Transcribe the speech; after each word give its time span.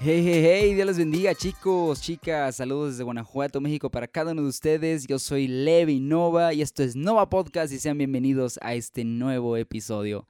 Hey, 0.00 0.22
hey, 0.24 0.42
hey, 0.44 0.74
Dios 0.74 0.86
les 0.86 0.98
bendiga 0.98 1.34
chicos, 1.34 2.00
chicas, 2.00 2.54
saludos 2.54 2.92
desde 2.92 3.02
Guanajuato, 3.02 3.60
México 3.60 3.90
para 3.90 4.06
cada 4.06 4.30
uno 4.30 4.42
de 4.42 4.48
ustedes. 4.48 5.08
Yo 5.08 5.18
soy 5.18 5.48
Levi 5.48 5.98
Nova 5.98 6.54
y 6.54 6.62
esto 6.62 6.84
es 6.84 6.94
Nova 6.94 7.28
Podcast 7.28 7.72
y 7.72 7.80
sean 7.80 7.98
bienvenidos 7.98 8.60
a 8.62 8.74
este 8.74 9.04
nuevo 9.04 9.56
episodio. 9.56 10.28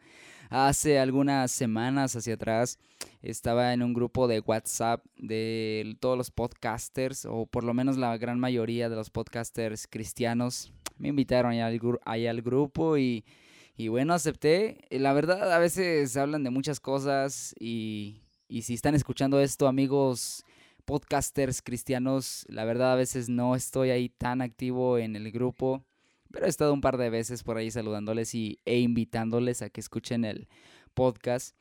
Hace 0.49 0.99
algunas 0.99 1.53
semanas 1.53 2.17
hacia 2.17 2.35
atrás 2.35 2.79
estaba 3.21 3.75
en 3.75 3.83
un 3.83 3.93
grupo 3.93 4.27
de 4.27 4.41
WhatsApp 4.41 5.05
de 5.19 5.99
todos 6.01 6.17
los 6.17 6.31
podcasters, 6.31 7.27
o 7.27 7.45
por 7.45 7.63
lo 7.63 7.75
menos 7.75 7.99
la 7.99 8.17
gran 8.17 8.41
mayoría 8.41 8.89
de 8.89 8.97
los 8.97 9.11
podcasters 9.11 9.87
cristianos. 9.87 10.73
Me 10.97 11.09
invitaron 11.09 11.53
ahí 12.07 12.27
al, 12.27 12.41
grupo 12.41 12.97
y, 12.97 13.23
y 13.77 13.89
bueno, 13.89 14.15
acepté. 14.15 14.79
La 14.89 15.13
verdad, 15.13 15.53
a 15.53 15.59
veces 15.59 16.17
hablan 16.17 16.43
de 16.43 16.49
muchas 16.49 16.81
cosas 16.81 17.55
y 17.61 18.23
y 18.49 18.63
si 18.63 18.75
están 18.75 18.95
escuchando 18.95 19.41
esto, 19.41 19.69
amigos 19.69 20.45
podcasters 20.87 21.61
cristianos, 21.61 22.47
la 22.49 22.65
verdad 22.65 22.93
a 22.93 22.97
veces 22.97 23.29
no 23.29 23.55
estoy 23.55 23.91
ahí 23.91 24.09
tan 24.09 24.41
activo 24.41 24.97
en 24.97 25.17
el 25.17 25.31
grupo, 25.31 25.85
pero 26.33 26.47
he 26.47 26.49
estado 26.49 26.73
un 26.73 26.81
par 26.81 26.97
de 26.97 27.11
veces 27.11 27.43
por 27.43 27.59
ahí 27.59 27.71
saludándoles 27.71 28.35
y, 28.35 28.59
e 28.65 28.79
invitándoles 28.79 29.61
a 29.61 29.69
que 29.69 29.83
escuchen 29.83 30.25
el 30.25 30.49
podcast. 30.95 31.55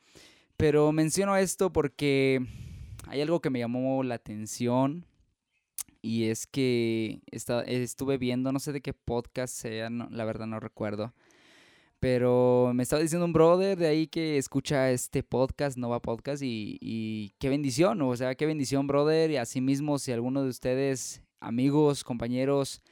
Pero 0.56 0.90
menciono 0.92 1.36
esto 1.36 1.70
porque 1.70 2.40
hay 3.06 3.20
algo 3.20 3.40
que 3.40 3.50
me 3.50 3.58
llamó 3.58 4.02
la 4.02 4.14
atención 4.14 5.04
y 6.00 6.24
es 6.24 6.46
que 6.46 7.20
estuve 7.66 8.16
viendo, 8.16 8.50
no 8.50 8.60
sé 8.60 8.72
de 8.72 8.80
qué 8.80 8.94
podcast 8.94 9.54
sea, 9.54 9.90
la 9.90 10.24
verdad 10.24 10.46
no 10.46 10.58
recuerdo, 10.58 11.12
pero 12.00 12.70
me 12.74 12.84
estaba 12.84 13.02
diciendo 13.02 13.24
un 13.24 13.32
brother 13.32 13.76
de 13.76 13.88
ahí 13.88 14.06
que 14.06 14.38
escucha 14.38 14.90
este 14.92 15.22
podcast, 15.22 15.76
Nova 15.76 16.00
Podcast, 16.00 16.42
y, 16.44 17.34
qué 17.38 17.48
bendición, 17.48 18.00
o 18.02 18.16
sea, 18.16 18.34
qué 18.36 18.46
bendición, 18.46 18.86
brother. 18.86 19.30
Y 19.30 19.36
asimismo, 19.36 19.98
si 19.98 20.12
alguno 20.12 20.42
de 20.42 20.48
ustedes, 20.48 21.22
amigos, 21.40 22.04
compañeros, 22.04 22.82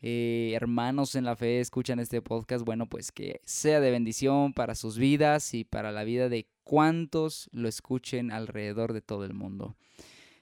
eh, 0.00 0.52
hermanos 0.54 1.16
en 1.16 1.24
la 1.24 1.34
fe, 1.34 1.60
escuchan 1.60 1.98
este 1.98 2.22
podcast, 2.22 2.64
bueno, 2.64 2.88
pues 2.88 3.10
que 3.10 3.40
sea 3.44 3.80
de 3.80 3.90
bendición 3.90 4.52
para 4.52 4.74
sus 4.76 4.96
vidas 4.96 5.54
y 5.54 5.64
para 5.64 5.90
la 5.90 6.04
vida 6.04 6.28
de 6.28 6.48
cuantos 6.62 7.48
lo 7.52 7.68
escuchen 7.68 8.30
alrededor 8.30 8.92
de 8.92 9.00
todo 9.00 9.24
el 9.24 9.34
mundo. 9.34 9.76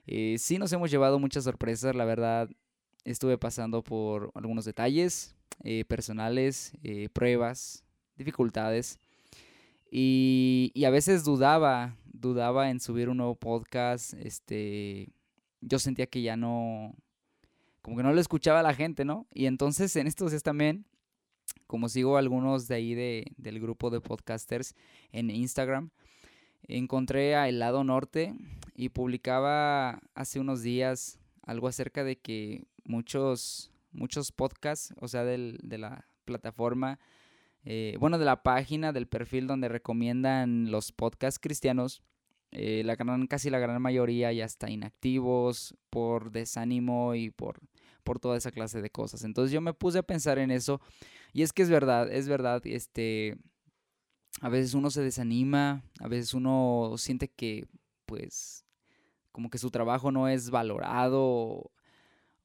Eh, 0.06 0.36
sí 0.38 0.58
nos 0.58 0.72
hemos 0.72 0.90
llevado 0.90 1.18
muchas 1.18 1.44
sorpresas, 1.44 1.94
la 1.94 2.04
verdad, 2.04 2.50
estuve 3.04 3.38
pasando 3.38 3.82
por 3.82 4.30
algunos 4.34 4.66
detalles 4.66 5.36
eh, 5.62 5.84
personales, 5.86 6.72
pruebas, 7.12 7.84
dificultades. 8.20 8.98
Y, 9.90 10.72
a 10.86 10.90
veces 10.90 11.24
dudaba, 11.24 11.96
dudaba 12.12 12.70
en 12.70 12.80
subir 12.80 13.08
un 13.08 13.16
nuevo 13.16 13.34
podcast. 13.34 14.14
Este, 14.14 15.08
yo 15.60 15.78
sentía 15.78 16.06
que 16.06 16.22
ya 16.22 16.36
no, 16.36 16.94
como 17.82 17.96
que 17.96 18.02
no 18.02 18.12
lo 18.12 18.20
escuchaba 18.20 18.62
la 18.62 18.74
gente, 18.74 19.04
¿no? 19.04 19.26
Y 19.32 19.46
entonces 19.46 19.96
en 19.96 20.06
estos 20.06 20.30
días 20.30 20.42
también, 20.42 20.84
como 21.66 21.88
sigo 21.88 22.18
algunos 22.18 22.68
de 22.68 22.74
ahí 22.74 22.94
de, 22.94 23.32
del 23.36 23.58
grupo 23.58 23.90
de 23.90 24.00
podcasters 24.00 24.74
en 25.12 25.30
Instagram, 25.30 25.90
encontré 26.68 27.34
a 27.34 27.48
El 27.48 27.58
Lado 27.58 27.82
Norte 27.82 28.34
y 28.76 28.90
publicaba 28.90 30.00
hace 30.14 30.38
unos 30.38 30.62
días 30.62 31.18
algo 31.42 31.68
acerca 31.68 32.04
de 32.04 32.16
que 32.16 32.64
muchos, 32.84 33.72
muchos 33.92 34.30
podcasts, 34.30 34.94
o 35.00 35.08
sea, 35.08 35.24
del, 35.24 35.58
de 35.62 35.78
la 35.78 36.06
plataforma, 36.24 37.00
eh, 37.64 37.96
bueno, 38.00 38.18
de 38.18 38.24
la 38.24 38.42
página, 38.42 38.92
del 38.92 39.06
perfil 39.06 39.46
donde 39.46 39.68
recomiendan 39.68 40.70
los 40.70 40.92
podcasts 40.92 41.38
cristianos, 41.38 42.02
eh, 42.52 42.82
la 42.84 42.96
gran, 42.96 43.26
casi 43.26 43.50
la 43.50 43.58
gran 43.58 43.80
mayoría 43.80 44.32
ya 44.32 44.44
está 44.44 44.70
inactivos 44.70 45.76
por 45.88 46.32
desánimo 46.32 47.14
y 47.14 47.30
por, 47.30 47.60
por 48.02 48.18
toda 48.18 48.36
esa 48.36 48.50
clase 48.50 48.82
de 48.82 48.90
cosas. 48.90 49.24
Entonces 49.24 49.52
yo 49.52 49.60
me 49.60 49.74
puse 49.74 49.98
a 49.98 50.02
pensar 50.02 50.38
en 50.38 50.50
eso 50.50 50.80
y 51.32 51.42
es 51.42 51.52
que 51.52 51.62
es 51.62 51.70
verdad, 51.70 52.10
es 52.10 52.28
verdad, 52.28 52.62
este, 52.64 53.36
a 54.40 54.48
veces 54.48 54.74
uno 54.74 54.90
se 54.90 55.02
desanima, 55.02 55.84
a 56.00 56.08
veces 56.08 56.34
uno 56.34 56.94
siente 56.96 57.28
que 57.28 57.66
pues 58.06 58.64
como 59.30 59.50
que 59.50 59.58
su 59.58 59.70
trabajo 59.70 60.10
no 60.10 60.26
es 60.26 60.50
valorado 60.50 61.22
o, 61.22 61.72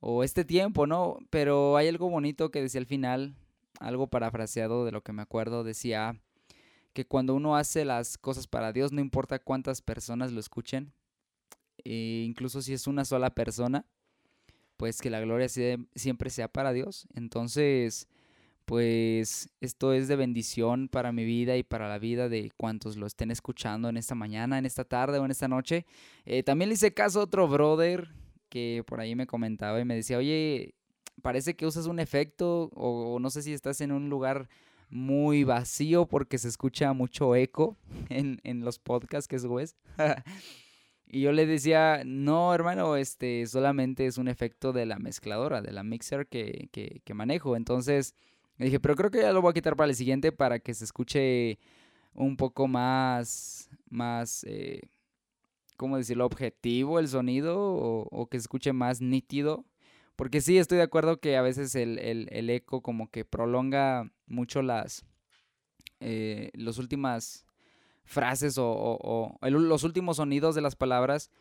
o 0.01 0.23
este 0.23 0.45
tiempo, 0.45 0.85
¿no? 0.85 1.17
Pero 1.31 1.77
hay 1.77 1.87
algo 1.87 2.09
bonito 2.09 2.51
que 2.51 2.61
decía 2.61 2.79
al 2.79 2.85
final 2.85 3.35
algo 3.79 4.07
parafraseado 4.07 4.85
de 4.85 4.91
lo 4.91 5.01
que 5.01 5.13
me 5.13 5.21
acuerdo, 5.21 5.63
decía 5.63 6.19
que 6.93 7.05
cuando 7.05 7.35
uno 7.35 7.55
hace 7.57 7.85
las 7.85 8.17
cosas 8.17 8.47
para 8.47 8.71
Dios, 8.71 8.91
no 8.91 9.01
importa 9.01 9.39
cuántas 9.39 9.81
personas 9.81 10.31
lo 10.31 10.39
escuchen, 10.39 10.93
e 11.83 12.23
incluso 12.25 12.61
si 12.61 12.73
es 12.73 12.87
una 12.87 13.05
sola 13.05 13.35
persona, 13.35 13.85
pues 14.77 15.01
que 15.01 15.09
la 15.09 15.19
gloria 15.19 15.47
siempre 15.49 16.29
sea 16.29 16.47
para 16.47 16.73
Dios. 16.73 17.07
Entonces, 17.13 18.07
pues 18.65 19.49
esto 19.61 19.93
es 19.93 20.07
de 20.07 20.15
bendición 20.15 20.87
para 20.87 21.11
mi 21.11 21.23
vida 21.23 21.55
y 21.55 21.63
para 21.63 21.87
la 21.87 21.99
vida 21.99 22.29
de 22.29 22.51
cuantos 22.57 22.97
lo 22.97 23.05
estén 23.05 23.31
escuchando 23.31 23.89
en 23.89 23.97
esta 23.97 24.15
mañana, 24.15 24.57
en 24.57 24.65
esta 24.65 24.83
tarde 24.83 25.19
o 25.19 25.25
en 25.25 25.31
esta 25.31 25.47
noche. 25.47 25.85
Eh, 26.25 26.43
también 26.43 26.69
le 26.69 26.75
hice 26.75 26.93
caso 26.93 27.19
a 27.19 27.23
otro 27.23 27.47
brother 27.47 28.09
que 28.49 28.83
por 28.87 28.99
ahí 28.99 29.15
me 29.15 29.27
comentaba 29.27 29.79
y 29.79 29.85
me 29.85 29.95
decía, 29.95 30.17
oye, 30.17 30.75
parece 31.21 31.55
que 31.55 31.65
usas 31.65 31.87
un 31.87 31.99
efecto 31.99 32.69
o, 32.73 33.19
no 33.19 33.29
sé 33.29 33.41
si 33.41 33.53
estás 33.53 33.81
en 33.81 33.91
un 33.91 34.09
lugar 34.09 34.49
muy 34.89 35.43
vacío 35.43 36.05
porque 36.05 36.37
se 36.37 36.47
escucha 36.47 36.93
mucho 36.93 37.35
eco 37.35 37.77
en, 38.09 38.39
los 38.63 38.79
podcasts 38.79 39.27
que 39.27 39.39
subes. 39.39 39.75
y 41.07 41.21
yo 41.21 41.31
le 41.31 41.45
decía, 41.45 42.03
no, 42.05 42.53
hermano, 42.53 42.95
este 42.95 43.45
solamente 43.47 44.05
es 44.05 44.17
un 44.17 44.27
efecto 44.27 44.73
de 44.73 44.85
la 44.85 44.99
mezcladora, 44.99 45.61
de 45.61 45.71
la 45.71 45.83
mixer 45.83 46.27
que, 46.27 46.69
que, 46.71 47.13
manejo. 47.13 47.55
Entonces 47.55 48.13
le 48.57 48.65
dije, 48.65 48.79
pero 48.79 48.95
creo 48.95 49.11
que 49.11 49.21
ya 49.21 49.33
lo 49.33 49.41
voy 49.41 49.51
a 49.51 49.53
quitar 49.53 49.75
para 49.75 49.89
el 49.89 49.95
siguiente 49.95 50.31
para 50.31 50.59
que 50.59 50.73
se 50.73 50.85
escuche 50.85 51.59
un 52.13 52.37
poco 52.37 52.67
más, 52.67 53.69
más, 53.89 54.45
eh, 54.47 54.81
¿cómo 55.75 55.97
decirlo? 55.97 56.25
Objetivo 56.25 56.99
el 56.99 57.09
sonido 57.09 57.59
o 57.59 58.27
que 58.27 58.37
se 58.37 58.43
escuche 58.43 58.71
más 58.71 59.01
nítido 59.01 59.65
porque 60.15 60.41
sí, 60.41 60.57
estoy 60.57 60.77
de 60.77 60.83
acuerdo 60.83 61.19
que 61.19 61.37
a 61.37 61.41
veces 61.41 61.75
el, 61.75 62.27
eco 62.49 62.81
como 62.81 63.09
que 63.09 63.25
prolonga 63.25 64.11
mucho 64.27 64.61
las, 64.61 65.05
eh, 65.99 66.51
últimas 66.77 67.45
frases 68.05 68.57
o, 68.57 69.37
los 69.41 69.83
últimos 69.83 70.17
sonidos 70.17 70.55
de 70.55 70.61
las 70.61 70.75
palabras. 70.75 71.31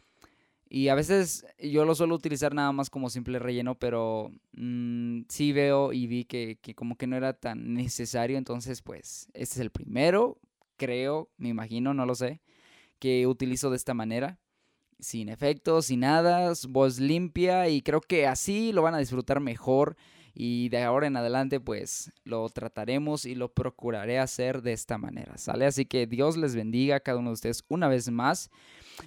Y 0.68 0.88
a 0.88 0.94
veces 0.94 1.46
yo 1.58 1.84
lo 1.84 1.94
suelo 1.94 2.16
utilizar 2.16 2.54
nada 2.54 2.72
más 2.72 2.90
como 2.90 3.10
simple 3.10 3.38
relleno, 3.38 3.76
pero 3.76 4.32
mm, 4.52 5.22
sí 5.28 5.52
veo 5.52 5.92
y 5.92 6.06
vi 6.06 6.24
que, 6.24 6.58
que, 6.60 6.74
como 6.74 6.96
que 6.96 7.06
no 7.06 7.16
era 7.16 7.34
tan 7.34 7.74
necesario. 7.74 8.38
Entonces, 8.38 8.82
pues, 8.82 9.28
este 9.34 9.54
es 9.56 9.58
el 9.58 9.70
primero, 9.70 10.40
creo, 10.76 11.30
me 11.36 11.50
imagino, 11.50 11.94
no 11.94 12.06
lo 12.06 12.14
sé, 12.14 12.40
que 12.98 13.26
utilizo 13.26 13.70
de 13.70 13.76
esta 13.76 13.94
manera 13.94 14.40
sin 14.98 15.28
efectos, 15.28 15.86
sin 15.86 16.00
nada, 16.00 16.52
voz 16.68 16.98
limpia 16.98 17.68
y 17.68 17.82
creo 17.82 18.00
que 18.00 18.26
así 18.26 18.72
lo 18.72 18.82
van 18.82 18.94
a 18.94 18.98
disfrutar 18.98 19.40
mejor 19.40 19.96
y 20.34 20.68
de 20.68 20.82
ahora 20.82 21.06
en 21.06 21.16
adelante 21.16 21.60
pues 21.60 22.10
lo 22.24 22.48
trataremos 22.48 23.24
y 23.24 23.36
lo 23.36 23.52
procuraré 23.52 24.18
hacer 24.18 24.62
de 24.62 24.72
esta 24.72 24.98
manera, 24.98 25.38
¿sale? 25.38 25.64
Así 25.64 25.86
que 25.86 26.06
Dios 26.06 26.36
les 26.36 26.56
bendiga 26.56 26.96
a 26.96 27.00
cada 27.00 27.18
uno 27.18 27.30
de 27.30 27.34
ustedes 27.34 27.64
una 27.68 27.88
vez 27.88 28.10
más. 28.10 28.50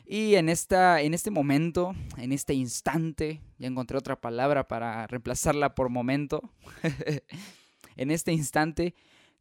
Y 0.06 0.35
en, 0.35 0.50
esta, 0.50 1.01
en 1.01 1.13
este 1.13 1.31
momento, 1.31 1.94
en 2.17 2.31
este 2.31 2.53
instante, 2.53 3.41
ya 3.57 3.67
encontré 3.67 3.97
otra 3.97 4.19
palabra 4.19 4.67
para 4.67 5.06
reemplazarla 5.07 5.75
por 5.75 5.89
momento. 5.89 6.41
en 7.97 8.12
este 8.12 8.31
instante, 8.31 8.95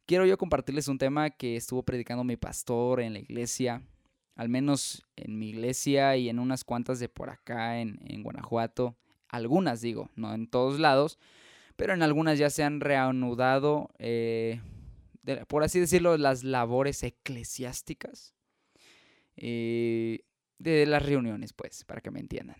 quiero 0.05 0.25
yo 0.25 0.37
compartirles 0.37 0.87
un 0.89 0.97
tema 0.97 1.29
que 1.29 1.55
estuvo 1.55 1.83
predicando 1.83 2.23
mi 2.23 2.35
pastor 2.37 3.01
en 3.01 3.13
la 3.13 3.19
iglesia 3.19 3.81
al 4.37 4.49
menos 4.49 5.03
en 5.15 5.37
mi 5.39 5.49
iglesia 5.49 6.15
y 6.15 6.29
en 6.29 6.37
unas 6.37 6.63
cuantas 6.63 6.99
de 6.99 7.09
por 7.09 7.31
acá 7.31 7.81
en, 7.81 7.97
Guanajuato, 8.21 8.95
algunas 9.27 9.81
digo, 9.81 10.11
no 10.15 10.33
en 10.33 10.47
todos 10.47 10.79
lados, 10.79 11.17
pero 11.75 11.93
en 11.93 12.03
algunas 12.03 12.37
ya 12.37 12.51
se 12.51 12.63
han 12.63 12.79
reanudado, 12.79 13.89
eh, 13.97 14.61
por 15.47 15.63
así 15.63 15.79
decirlo, 15.79 16.17
las 16.17 16.43
labores 16.43 17.01
eclesiásticas 17.01 18.35
eh, 19.35 20.21
de 20.59 20.85
las 20.85 21.03
reuniones, 21.03 21.53
pues, 21.53 21.83
para 21.83 22.01
que 22.01 22.11
me 22.11 22.19
entiendan. 22.19 22.57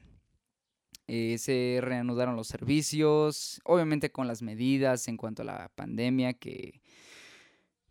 Eh, 1.07 1.37
se 1.37 1.77
reanudaron 1.81 2.35
los 2.35 2.47
servicios, 2.47 3.61
obviamente 3.63 4.11
con 4.11 4.27
las 4.27 4.41
medidas 4.41 5.07
en 5.07 5.15
cuanto 5.15 5.43
a 5.43 5.45
la 5.45 5.71
pandemia, 5.75 6.33
que 6.33 6.81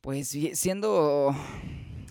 pues 0.02 0.28
siendo 0.28 1.34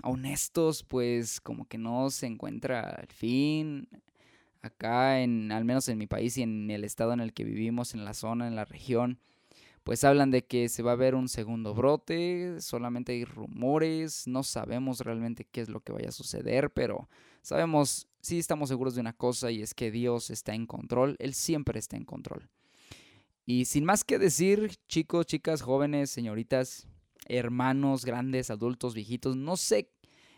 honestos, 0.03 0.83
pues 0.83 1.41
como 1.41 1.65
que 1.67 1.77
no 1.77 2.09
se 2.09 2.27
encuentra 2.27 2.81
al 2.81 3.07
fin. 3.07 3.87
Acá, 4.61 5.21
en, 5.21 5.51
al 5.51 5.65
menos 5.65 5.87
en 5.89 5.97
mi 5.97 6.07
país 6.07 6.37
y 6.37 6.41
en 6.41 6.71
el 6.71 6.83
estado 6.83 7.13
en 7.13 7.19
el 7.19 7.33
que 7.33 7.43
vivimos, 7.43 7.93
en 7.93 8.03
la 8.03 8.13
zona, 8.13 8.47
en 8.47 8.55
la 8.55 8.65
región, 8.65 9.19
pues 9.85 10.03
hablan 10.03 10.31
de 10.31 10.43
que 10.43 10.67
se 10.67 10.81
va 10.81 10.93
a 10.93 10.95
ver 10.95 11.13
un 11.13 11.29
segundo 11.29 11.75
brote, 11.75 12.59
solamente 12.59 13.11
hay 13.11 13.23
rumores, 13.23 14.25
no 14.25 14.41
sabemos 14.41 15.01
realmente 15.01 15.45
qué 15.45 15.61
es 15.61 15.69
lo 15.69 15.81
que 15.81 15.93
vaya 15.93 16.09
a 16.09 16.11
suceder, 16.11 16.71
pero 16.71 17.07
sabemos, 17.43 18.07
sí 18.19 18.39
estamos 18.39 18.69
seguros 18.69 18.95
de 18.95 19.01
una 19.01 19.13
cosa 19.13 19.51
y 19.51 19.61
es 19.61 19.75
que 19.75 19.91
Dios 19.91 20.31
está 20.31 20.55
en 20.55 20.65
control, 20.65 21.15
Él 21.19 21.35
siempre 21.35 21.77
está 21.77 21.97
en 21.97 22.05
control. 22.05 22.49
Y 23.45 23.65
sin 23.65 23.85
más 23.85 24.03
que 24.03 24.17
decir, 24.17 24.71
chicos, 24.87 25.27
chicas, 25.27 25.61
jóvenes, 25.61 26.09
señoritas, 26.09 26.87
hermanos, 27.25 28.05
grandes, 28.05 28.49
adultos, 28.49 28.93
viejitos, 28.93 29.35
no 29.35 29.57
sé 29.57 29.91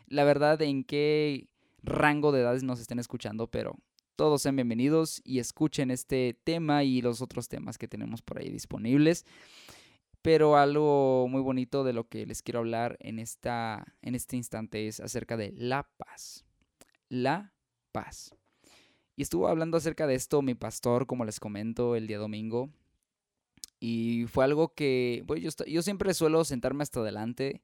la 0.07 0.23
verdad 0.23 0.61
en 0.61 0.83
qué 0.83 1.49
rango 1.83 2.31
de 2.31 2.41
edades 2.41 2.63
nos 2.63 2.79
estén 2.79 2.99
escuchando, 2.99 3.47
pero 3.47 3.77
todos 4.15 4.41
sean 4.41 4.55
bienvenidos 4.55 5.21
y 5.23 5.39
escuchen 5.39 5.91
este 5.91 6.39
tema 6.43 6.83
y 6.83 7.01
los 7.01 7.21
otros 7.21 7.49
temas 7.49 7.77
que 7.77 7.87
tenemos 7.87 8.21
por 8.21 8.39
ahí 8.39 8.49
disponibles. 8.49 9.25
Pero 10.21 10.57
algo 10.57 11.27
muy 11.29 11.41
bonito 11.41 11.83
de 11.83 11.93
lo 11.93 12.07
que 12.07 12.25
les 12.25 12.41
quiero 12.41 12.59
hablar 12.59 12.97
en, 12.99 13.19
esta, 13.19 13.85
en 14.01 14.15
este 14.15 14.35
instante 14.35 14.87
es 14.87 14.99
acerca 14.99 15.37
de 15.37 15.53
la 15.55 15.87
paz. 15.97 16.45
La 17.09 17.53
paz. 17.91 18.33
Y 19.15 19.21
estuvo 19.21 19.47
hablando 19.47 19.77
acerca 19.77 20.07
de 20.07 20.15
esto 20.15 20.41
mi 20.41 20.55
pastor, 20.55 21.05
como 21.05 21.23
les 21.23 21.39
comento, 21.39 21.95
el 21.95 22.07
día 22.07 22.17
domingo. 22.17 22.69
Y 23.79 24.25
fue 24.27 24.43
algo 24.43 24.73
que, 24.73 25.23
bueno, 25.25 25.43
yo, 25.43 25.65
yo 25.65 25.81
siempre 25.81 26.13
suelo 26.13 26.43
sentarme 26.43 26.83
hasta 26.83 26.99
adelante 26.99 27.61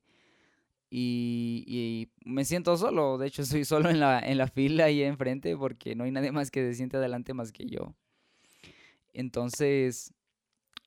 y, 0.95 2.10
me 2.24 2.45
siento 2.45 2.77
solo, 2.77 3.18
de 3.18 3.25
hecho 3.25 3.42
estoy 3.42 3.65
solo 3.65 3.89
en 3.89 4.00
la, 4.00 4.19
en 4.19 4.38
la 4.38 4.48
fila 4.48 4.86
ahí 4.86 5.01
enfrente 5.01 5.57
porque 5.57 5.95
no 5.95 6.04
hay 6.04 6.12
nadie 6.12 6.31
más 6.31 6.51
que 6.51 6.62
se 6.62 6.75
siente 6.75 6.98
adelante 6.98 7.33
más 7.33 7.51
que 7.51 7.65
yo. 7.65 7.95
Entonces, 9.12 10.13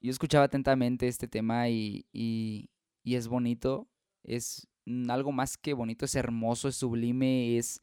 yo 0.00 0.12
escuchaba 0.12 0.44
atentamente 0.44 1.08
este 1.08 1.26
tema 1.26 1.68
y, 1.68 2.06
y, 2.12 2.70
es 3.02 3.26
bonito, 3.26 3.88
es 4.22 4.68
algo 5.08 5.32
más 5.32 5.58
que 5.58 5.74
bonito, 5.74 6.04
es 6.04 6.14
hermoso, 6.14 6.68
es 6.68 6.76
sublime, 6.76 7.58
es... 7.58 7.82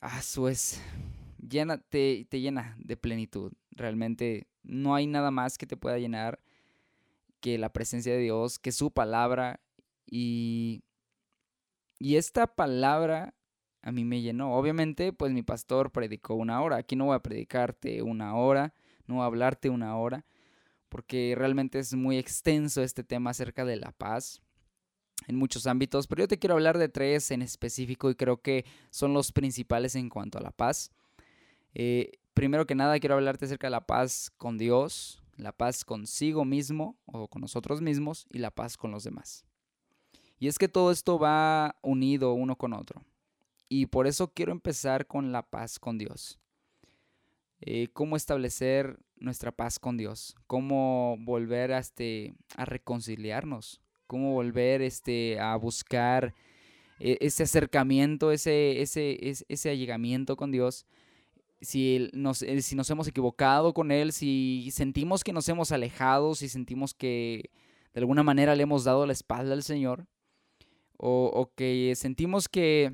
Ah, 0.00 0.20
eso 0.20 0.48
es... 0.48 0.80
Llena, 1.36 1.76
te, 1.76 2.26
te 2.30 2.40
llena 2.40 2.76
de 2.78 2.96
plenitud. 2.96 3.52
Realmente 3.72 4.46
no 4.62 4.94
hay 4.94 5.06
nada 5.06 5.30
más 5.30 5.58
que 5.58 5.66
te 5.66 5.76
pueda 5.76 5.98
llenar 5.98 6.40
que 7.40 7.58
la 7.58 7.72
presencia 7.72 8.12
de 8.12 8.20
Dios, 8.20 8.58
que 8.58 8.72
su 8.72 8.90
palabra 8.90 9.60
y 10.06 10.82
y 12.00 12.16
esta 12.16 12.46
palabra 12.46 13.34
a 13.82 13.92
mí 13.92 14.04
me 14.04 14.22
llenó. 14.22 14.54
Obviamente, 14.54 15.12
pues 15.12 15.32
mi 15.32 15.42
pastor 15.42 15.92
predicó 15.92 16.34
una 16.34 16.62
hora. 16.62 16.76
Aquí 16.76 16.96
no 16.96 17.06
voy 17.06 17.16
a 17.16 17.22
predicarte 17.22 18.02
una 18.02 18.34
hora, 18.36 18.74
no 19.06 19.16
voy 19.16 19.22
a 19.22 19.26
hablarte 19.26 19.68
una 19.68 19.96
hora, 19.96 20.24
porque 20.88 21.34
realmente 21.36 21.78
es 21.78 21.94
muy 21.94 22.18
extenso 22.18 22.82
este 22.82 23.04
tema 23.04 23.30
acerca 23.30 23.64
de 23.64 23.76
la 23.76 23.92
paz 23.92 24.40
en 25.26 25.36
muchos 25.36 25.66
ámbitos, 25.66 26.06
pero 26.06 26.22
yo 26.22 26.28
te 26.28 26.38
quiero 26.38 26.54
hablar 26.54 26.78
de 26.78 26.88
tres 26.88 27.30
en 27.30 27.42
específico 27.42 28.08
y 28.10 28.14
creo 28.14 28.40
que 28.40 28.64
son 28.88 29.12
los 29.12 29.32
principales 29.32 29.94
en 29.94 30.08
cuanto 30.08 30.38
a 30.38 30.40
la 30.40 30.50
paz. 30.50 30.90
Eh, 31.74 32.12
primero 32.34 32.66
que 32.66 32.74
nada, 32.74 32.98
quiero 32.98 33.14
hablarte 33.14 33.44
acerca 33.44 33.66
de 33.66 33.72
la 33.72 33.86
paz 33.86 34.30
con 34.36 34.58
Dios, 34.58 35.22
la 35.36 35.52
paz 35.52 35.84
consigo 35.84 36.44
mismo 36.44 36.96
o 37.06 37.28
con 37.28 37.42
nosotros 37.42 37.80
mismos 37.80 38.26
y 38.30 38.38
la 38.38 38.50
paz 38.50 38.76
con 38.76 38.90
los 38.90 39.04
demás. 39.04 39.44
Y 40.38 40.48
es 40.48 40.58
que 40.58 40.68
todo 40.68 40.90
esto 40.90 41.18
va 41.18 41.76
unido 41.82 42.32
uno 42.32 42.56
con 42.56 42.72
otro. 42.72 43.04
Y 43.68 43.86
por 43.86 44.06
eso 44.06 44.32
quiero 44.32 44.52
empezar 44.52 45.06
con 45.06 45.32
la 45.32 45.42
paz 45.42 45.78
con 45.78 45.98
Dios. 45.98 46.38
Eh, 47.60 47.88
cómo 47.92 48.16
establecer 48.16 48.98
nuestra 49.16 49.52
paz 49.52 49.78
con 49.78 49.98
Dios, 49.98 50.34
cómo 50.46 51.16
volver 51.20 51.72
a, 51.72 51.78
este, 51.78 52.34
a 52.56 52.64
reconciliarnos, 52.64 53.82
cómo 54.06 54.32
volver 54.32 54.80
este, 54.80 55.38
a 55.38 55.54
buscar 55.56 56.34
eh, 57.00 57.18
ese 57.20 57.42
acercamiento, 57.42 58.32
ese, 58.32 58.80
ese, 58.80 59.18
ese, 59.48 59.70
allegamiento 59.70 60.36
con 60.36 60.50
Dios. 60.50 60.86
Si 61.60 62.08
nos, 62.12 62.42
eh, 62.42 62.62
si 62.62 62.74
nos 62.74 62.88
hemos 62.90 63.06
equivocado 63.08 63.74
con 63.74 63.90
Él, 63.90 64.12
si 64.12 64.70
sentimos 64.72 65.22
que 65.22 65.32
nos 65.32 65.48
hemos 65.48 65.72
alejado, 65.72 66.34
si 66.34 66.48
sentimos 66.48 66.94
que 66.94 67.50
de 67.92 68.00
alguna 68.00 68.22
manera 68.22 68.54
le 68.54 68.62
hemos 68.62 68.84
dado 68.84 69.06
la 69.06 69.12
espalda 69.12 69.52
al 69.52 69.62
Señor, 69.62 70.06
o, 71.02 71.50
que 71.56 71.94
sentimos 71.96 72.48
que, 72.48 72.92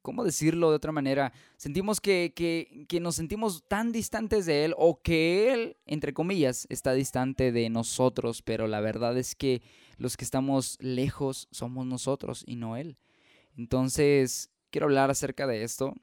¿cómo 0.00 0.22
decirlo 0.22 0.70
de 0.70 0.76
otra 0.76 0.92
manera? 0.92 1.32
Sentimos 1.56 2.00
que, 2.00 2.32
que, 2.36 3.00
nos 3.00 3.16
sentimos 3.16 3.64
tan 3.66 3.90
distantes 3.90 4.46
de 4.46 4.64
Él 4.64 4.74
o 4.78 5.02
que 5.02 5.52
Él, 5.52 5.76
entre 5.86 6.14
comillas, 6.14 6.66
está 6.70 6.92
distante 6.92 7.50
de 7.50 7.68
nosotros, 7.68 8.42
pero 8.42 8.68
la 8.68 8.80
verdad 8.80 9.18
es 9.18 9.34
que 9.34 9.60
los 9.96 10.16
que 10.16 10.24
estamos 10.24 10.78
lejos 10.80 11.48
somos 11.50 11.84
nosotros 11.84 12.44
y 12.46 12.54
no 12.54 12.76
Él. 12.76 12.96
Entonces, 13.56 14.50
quiero 14.70 14.86
hablar 14.86 15.10
acerca 15.10 15.48
de 15.48 15.64
esto, 15.64 15.94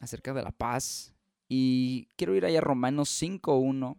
acerca 0.00 0.32
de 0.32 0.42
la 0.42 0.52
paz, 0.52 1.14
y 1.48 2.08
quiero 2.16 2.34
ir 2.36 2.44
allá 2.44 2.58
a 2.58 2.62
Romanos 2.62 3.10
5.1, 3.22 3.98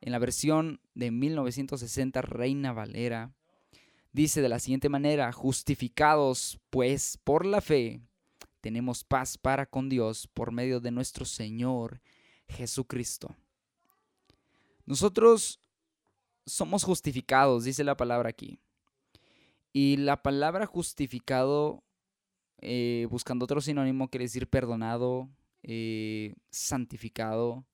en 0.00 0.12
la 0.12 0.18
versión 0.18 0.80
de 0.94 1.10
1960 1.10 2.22
Reina 2.22 2.72
Valera 2.72 3.32
dice 4.12 4.40
de 4.42 4.48
la 4.48 4.58
siguiente 4.58 4.88
manera, 4.88 5.32
justificados 5.32 6.60
pues 6.70 7.18
por 7.22 7.44
la 7.44 7.60
fe, 7.60 8.00
tenemos 8.60 9.04
paz 9.04 9.38
para 9.38 9.66
con 9.66 9.88
Dios 9.88 10.28
por 10.28 10.52
medio 10.52 10.80
de 10.80 10.90
nuestro 10.90 11.24
Señor 11.24 12.00
Jesucristo. 12.48 13.36
Nosotros 14.86 15.60
somos 16.46 16.82
justificados, 16.84 17.64
dice 17.64 17.84
la 17.84 17.96
palabra 17.96 18.30
aquí. 18.30 18.58
Y 19.72 19.98
la 19.98 20.22
palabra 20.22 20.66
justificado, 20.66 21.84
eh, 22.58 23.06
buscando 23.10 23.44
otro 23.44 23.60
sinónimo, 23.60 24.08
quiere 24.08 24.24
decir 24.24 24.48
perdonado, 24.48 25.28
eh, 25.62 26.34
santificado. 26.50 27.64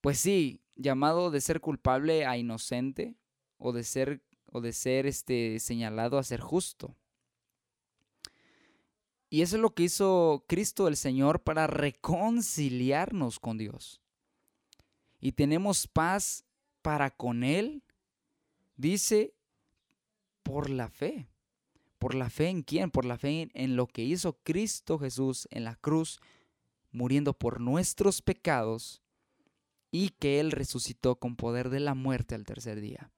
Pues 0.00 0.18
sí, 0.18 0.60
llamado 0.76 1.30
de 1.30 1.40
ser 1.40 1.60
culpable 1.60 2.24
a 2.24 2.36
inocente 2.36 3.16
o 3.58 3.72
de 3.72 3.84
ser 3.84 4.22
o 4.50 4.60
de 4.60 4.72
ser 4.72 5.06
este, 5.06 5.60
señalado 5.60 6.18
a 6.18 6.22
ser 6.22 6.40
justo. 6.40 6.96
Y 9.30 9.42
eso 9.42 9.56
es 9.56 9.62
lo 9.62 9.74
que 9.74 9.82
hizo 9.82 10.44
Cristo 10.46 10.88
el 10.88 10.96
Señor 10.96 11.42
para 11.42 11.66
reconciliarnos 11.66 13.38
con 13.38 13.58
Dios. 13.58 14.00
Y 15.20 15.32
tenemos 15.32 15.86
paz 15.86 16.44
para 16.80 17.10
con 17.10 17.44
Él, 17.44 17.82
dice, 18.76 19.34
por 20.42 20.70
la 20.70 20.88
fe. 20.88 21.28
¿Por 21.98 22.14
la 22.14 22.30
fe 22.30 22.48
en 22.48 22.62
quién? 22.62 22.90
Por 22.90 23.04
la 23.04 23.18
fe 23.18 23.50
en 23.54 23.76
lo 23.76 23.86
que 23.86 24.04
hizo 24.04 24.38
Cristo 24.44 24.98
Jesús 24.98 25.48
en 25.50 25.64
la 25.64 25.74
cruz, 25.74 26.20
muriendo 26.92 27.32
por 27.34 27.60
nuestros 27.60 28.22
pecados 28.22 29.02
y 29.90 30.10
que 30.10 30.40
Él 30.40 30.52
resucitó 30.52 31.16
con 31.16 31.36
poder 31.36 31.70
de 31.70 31.80
la 31.80 31.94
muerte 31.94 32.34
al 32.34 32.44
tercer 32.44 32.80
día. 32.80 33.10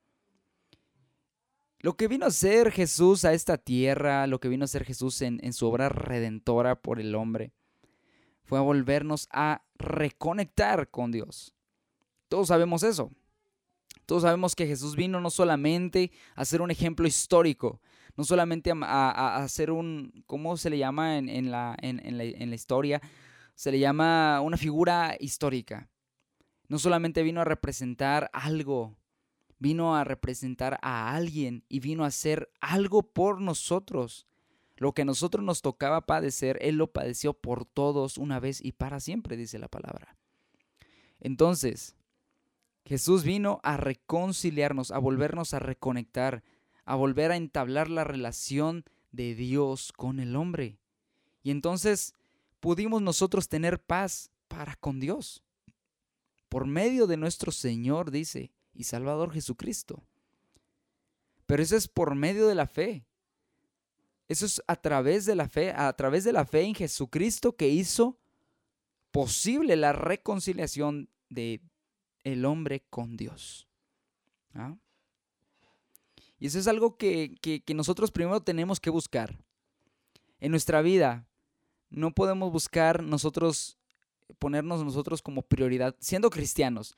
Lo 1.83 1.97
que 1.97 2.09
vino 2.09 2.27
a 2.27 2.31
ser 2.31 2.73
Jesús 2.73 3.25
a 3.25 3.33
esta 3.33 3.57
tierra, 3.57 4.27
lo 4.27 4.39
que 4.39 4.49
vino 4.49 4.65
a 4.65 4.69
ser 4.69 4.85
Jesús 4.85 5.23
en, 5.23 5.53
su 5.55 5.67
obra 5.67 5.89
redentora 5.89 6.77
por 6.77 7.01
el 7.01 7.15
hombre, 7.15 7.53
fue 8.45 8.59
a 8.59 8.63
volvernos 8.63 9.29
a 9.33 9.65
reconectar 9.77 10.91
con 10.91 11.11
Dios. 11.11 11.55
Todos 12.29 12.49
sabemos 12.49 12.83
eso. 12.83 13.11
Todos 14.11 14.25
sabemos 14.25 14.57
que 14.57 14.67
Jesús 14.67 14.97
vino 14.97 15.21
no 15.21 15.31
solamente 15.31 16.11
a 16.35 16.45
ser 16.45 16.63
un 16.63 16.73
ejemplo 16.73 17.07
histórico, 17.07 17.81
no 18.17 18.25
solamente 18.25 18.73
a, 18.75 19.47
ser 19.49 19.71
un, 19.71 20.25
¿cómo 20.27 20.57
se 20.57 20.69
le 20.69 20.79
llama 20.79 21.17
en, 21.19 21.53
la, 21.53 21.77
en, 21.81 22.19
la, 22.19 22.25
en 22.25 22.51
la 22.51 22.57
historia? 22.57 23.01
Se 23.55 23.71
le 23.71 23.79
llama 23.79 24.41
una 24.41 24.57
figura 24.57 25.17
histórica. 25.21 25.89
No 26.67 26.81
solamente 26.81 27.23
vino 27.23 27.41
a 27.41 27.45
representar 27.45 28.29
algo 28.33 28.97
vino 29.61 29.95
a 29.95 30.03
representar 30.03 30.81
a 30.83 31.15
alguien 31.15 31.63
y 31.69 31.79
vino 31.79 32.03
a 32.03 32.09
hacer 32.09 32.51
algo 32.61 33.05
por 33.05 33.41
nosotros. 33.41 34.27
Lo 34.75 34.93
que 34.93 35.03
a 35.03 35.05
nosotros 35.05 35.45
nos 35.45 35.63
tocaba 35.63 36.07
padecer, 36.07 36.59
Él 36.63 36.79
lo 36.79 36.89
padeció 36.89 37.33
por 37.33 37.65
todos 37.65 38.19
una 38.19 38.41
vez 38.41 38.61
y 38.61 38.73
para 38.73 38.99
siempre, 38.99 39.37
dice 39.37 39.61
la 39.61 39.69
palabra. 39.69 40.17
Entonces, 41.21 41.95
Jesús 42.85 43.25
vino 43.25 43.61
a 43.63 43.77
reconciliarnos, 43.77 44.91
a 44.91 44.99
volvernos 44.99 45.55
a 45.55 45.59
reconectar, 45.59 46.43
a 46.85 46.95
volver 46.95 47.31
a 47.31 47.37
entablar 47.37 47.89
la 47.89 48.05
relación 48.05 48.85
de 49.13 49.35
Dios 49.35 49.93
con 49.93 50.19
el 50.21 50.37
hombre. 50.37 50.79
Y 51.43 51.51
entonces 51.51 52.15
pudimos 52.59 53.03
nosotros 53.03 53.49
tener 53.49 53.81
paz 53.81 54.31
para 54.49 54.77
con 54.77 55.01
Dios. 55.01 55.43
por 56.49 56.67
medio 56.67 57.07
de 57.07 57.17
nuestro 57.17 57.53
Señor, 57.53 58.11
dice, 58.11 58.51
y 58.75 58.83
Salvador 58.83 59.33
Jesucristo. 59.33 60.03
Pero 61.47 61.63
eso 61.63 61.77
es 61.77 61.87
por 61.87 62.17
medio 62.17 62.49
de 62.49 62.57
la 62.57 62.67
fe. 62.67 63.05
Eso 64.27 64.47
es 64.47 64.61
a 64.67 64.75
través 64.75 65.27
de 65.27 65.37
la 65.37 65.49
fe, 65.49 65.71
a 65.71 65.93
través 65.93 66.25
de 66.25 66.33
la 66.33 66.45
fe 66.45 66.63
en 66.63 66.75
Jesucristo 66.75 67.55
que 67.55 67.69
hizo 67.69 68.19
posible 69.13 69.77
la 69.77 69.93
reconciliación 69.93 71.09
de 71.29 71.61
el 72.25 72.45
hombre 72.45 72.83
con 72.91 73.17
Dios. 73.17 73.69
¿Ah? 74.55 74.77
Y 76.39 76.47
eso 76.47 76.59
es 76.59 76.67
algo 76.67 76.97
que, 76.97 77.37
que, 77.41 77.75
nosotros 77.75 78.11
primero 78.11 78.41
tenemos 78.41 78.81
que 78.81 78.91
buscar. 78.91 79.39
En 80.39 80.51
nuestra 80.51 80.81
vida 80.81 81.27
no 81.91 82.13
podemos 82.13 82.51
buscar 82.51 83.03
nosotros, 83.03 83.77
ponernos 84.39 84.83
nosotros 84.83 85.21
como 85.21 85.43
prioridad, 85.43 85.95
siendo 86.01 86.31
cristianos. 86.31 86.97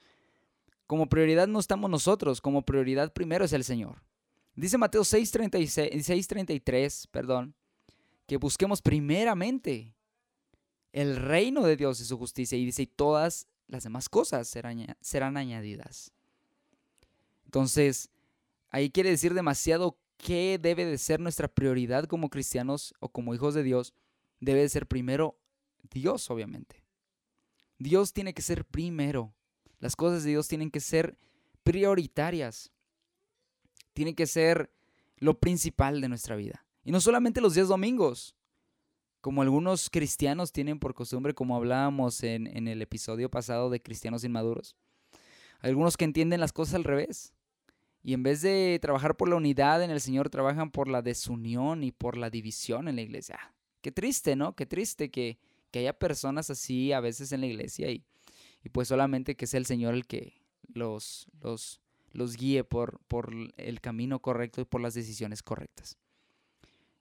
Como 0.86 1.08
prioridad 1.08 1.48
no 1.48 1.58
estamos 1.58 1.90
nosotros, 1.90 2.40
como 2.40 2.62
prioridad 2.62 3.12
primero 3.12 3.44
es 3.44 3.52
el 3.52 3.64
Señor. 3.64 4.04
Dice 4.54 4.78
Mateo 4.78 5.02
6:33, 5.02 7.08
perdón, 7.10 7.56
que 8.26 8.36
busquemos 8.36 8.80
primeramente 8.80 9.96
el 10.92 11.16
reino 11.16 11.62
de 11.62 11.76
Dios 11.76 12.00
y 12.00 12.04
su 12.04 12.18
justicia. 12.18 12.58
Y 12.58 12.66
dice, 12.66 12.82
y 12.82 12.86
todas 12.86 13.48
las 13.72 13.84
demás 13.84 14.10
cosas 14.10 14.46
serán, 14.46 14.94
serán 15.00 15.38
añadidas. 15.38 16.12
Entonces, 17.46 18.10
ahí 18.68 18.90
quiere 18.90 19.08
decir 19.08 19.32
demasiado 19.32 19.98
qué 20.18 20.58
debe 20.60 20.84
de 20.84 20.98
ser 20.98 21.20
nuestra 21.20 21.48
prioridad 21.48 22.04
como 22.04 22.28
cristianos 22.28 22.94
o 23.00 23.08
como 23.08 23.34
hijos 23.34 23.54
de 23.54 23.62
Dios. 23.62 23.94
Debe 24.40 24.60
de 24.60 24.68
ser 24.68 24.86
primero 24.86 25.38
Dios, 25.90 26.30
obviamente. 26.30 26.84
Dios 27.78 28.12
tiene 28.12 28.34
que 28.34 28.42
ser 28.42 28.66
primero. 28.66 29.34
Las 29.78 29.96
cosas 29.96 30.22
de 30.22 30.30
Dios 30.30 30.48
tienen 30.48 30.70
que 30.70 30.80
ser 30.80 31.16
prioritarias. 31.62 32.70
Tienen 33.94 34.14
que 34.14 34.26
ser 34.26 34.70
lo 35.16 35.40
principal 35.40 36.02
de 36.02 36.10
nuestra 36.10 36.36
vida. 36.36 36.66
Y 36.84 36.92
no 36.92 37.00
solamente 37.00 37.40
los 37.40 37.54
días 37.54 37.68
domingos 37.68 38.36
como 39.22 39.40
algunos 39.40 39.88
cristianos 39.88 40.50
tienen 40.50 40.80
por 40.80 40.94
costumbre, 40.94 41.32
como 41.32 41.54
hablábamos 41.56 42.24
en, 42.24 42.66
el 42.66 42.82
episodio 42.82 43.30
pasado 43.30 43.70
de 43.70 43.80
cristianos 43.80 44.24
inmaduros. 44.24 44.74
Algunos 45.60 45.96
que 45.96 46.04
entienden 46.04 46.40
las 46.40 46.52
cosas 46.52 46.74
al 46.74 46.84
revés. 46.84 47.32
Y 48.02 48.14
en 48.14 48.24
vez 48.24 48.42
de 48.42 48.80
trabajar 48.82 49.16
por 49.16 49.28
la 49.28 49.36
unidad 49.36 49.80
en 49.84 49.92
el 49.92 50.00
Señor, 50.00 50.28
trabajan 50.28 50.72
por 50.72 50.88
la 50.88 51.02
desunión 51.02 51.84
y 51.84 51.92
por 51.92 52.16
la 52.16 52.30
división 52.30 52.88
en 52.88 52.96
la 52.96 53.02
iglesia. 53.02 53.38
Qué 53.80 53.92
triste, 53.92 54.34
¿no? 54.34 54.56
Qué 54.56 54.66
triste 54.66 55.10
que, 55.10 55.38
haya 55.72 55.96
personas 55.96 56.50
así 56.50 56.92
a 56.92 56.98
veces 56.98 57.30
en 57.30 57.42
la 57.42 57.46
iglesia 57.46 57.92
y, 57.92 58.04
y, 58.64 58.70
pues 58.70 58.88
solamente 58.88 59.36
que 59.36 59.46
sea 59.46 59.58
el 59.58 59.66
Señor 59.66 59.94
el 59.94 60.04
que 60.04 60.34
los, 60.74 61.28
los, 61.40 61.80
los 62.10 62.36
guíe 62.36 62.64
por, 62.64 62.98
por 63.06 63.32
el 63.56 63.80
camino 63.80 64.20
correcto 64.20 64.60
y 64.60 64.64
por 64.64 64.80
las 64.80 64.94
decisiones 64.94 65.44
correctas. 65.44 65.96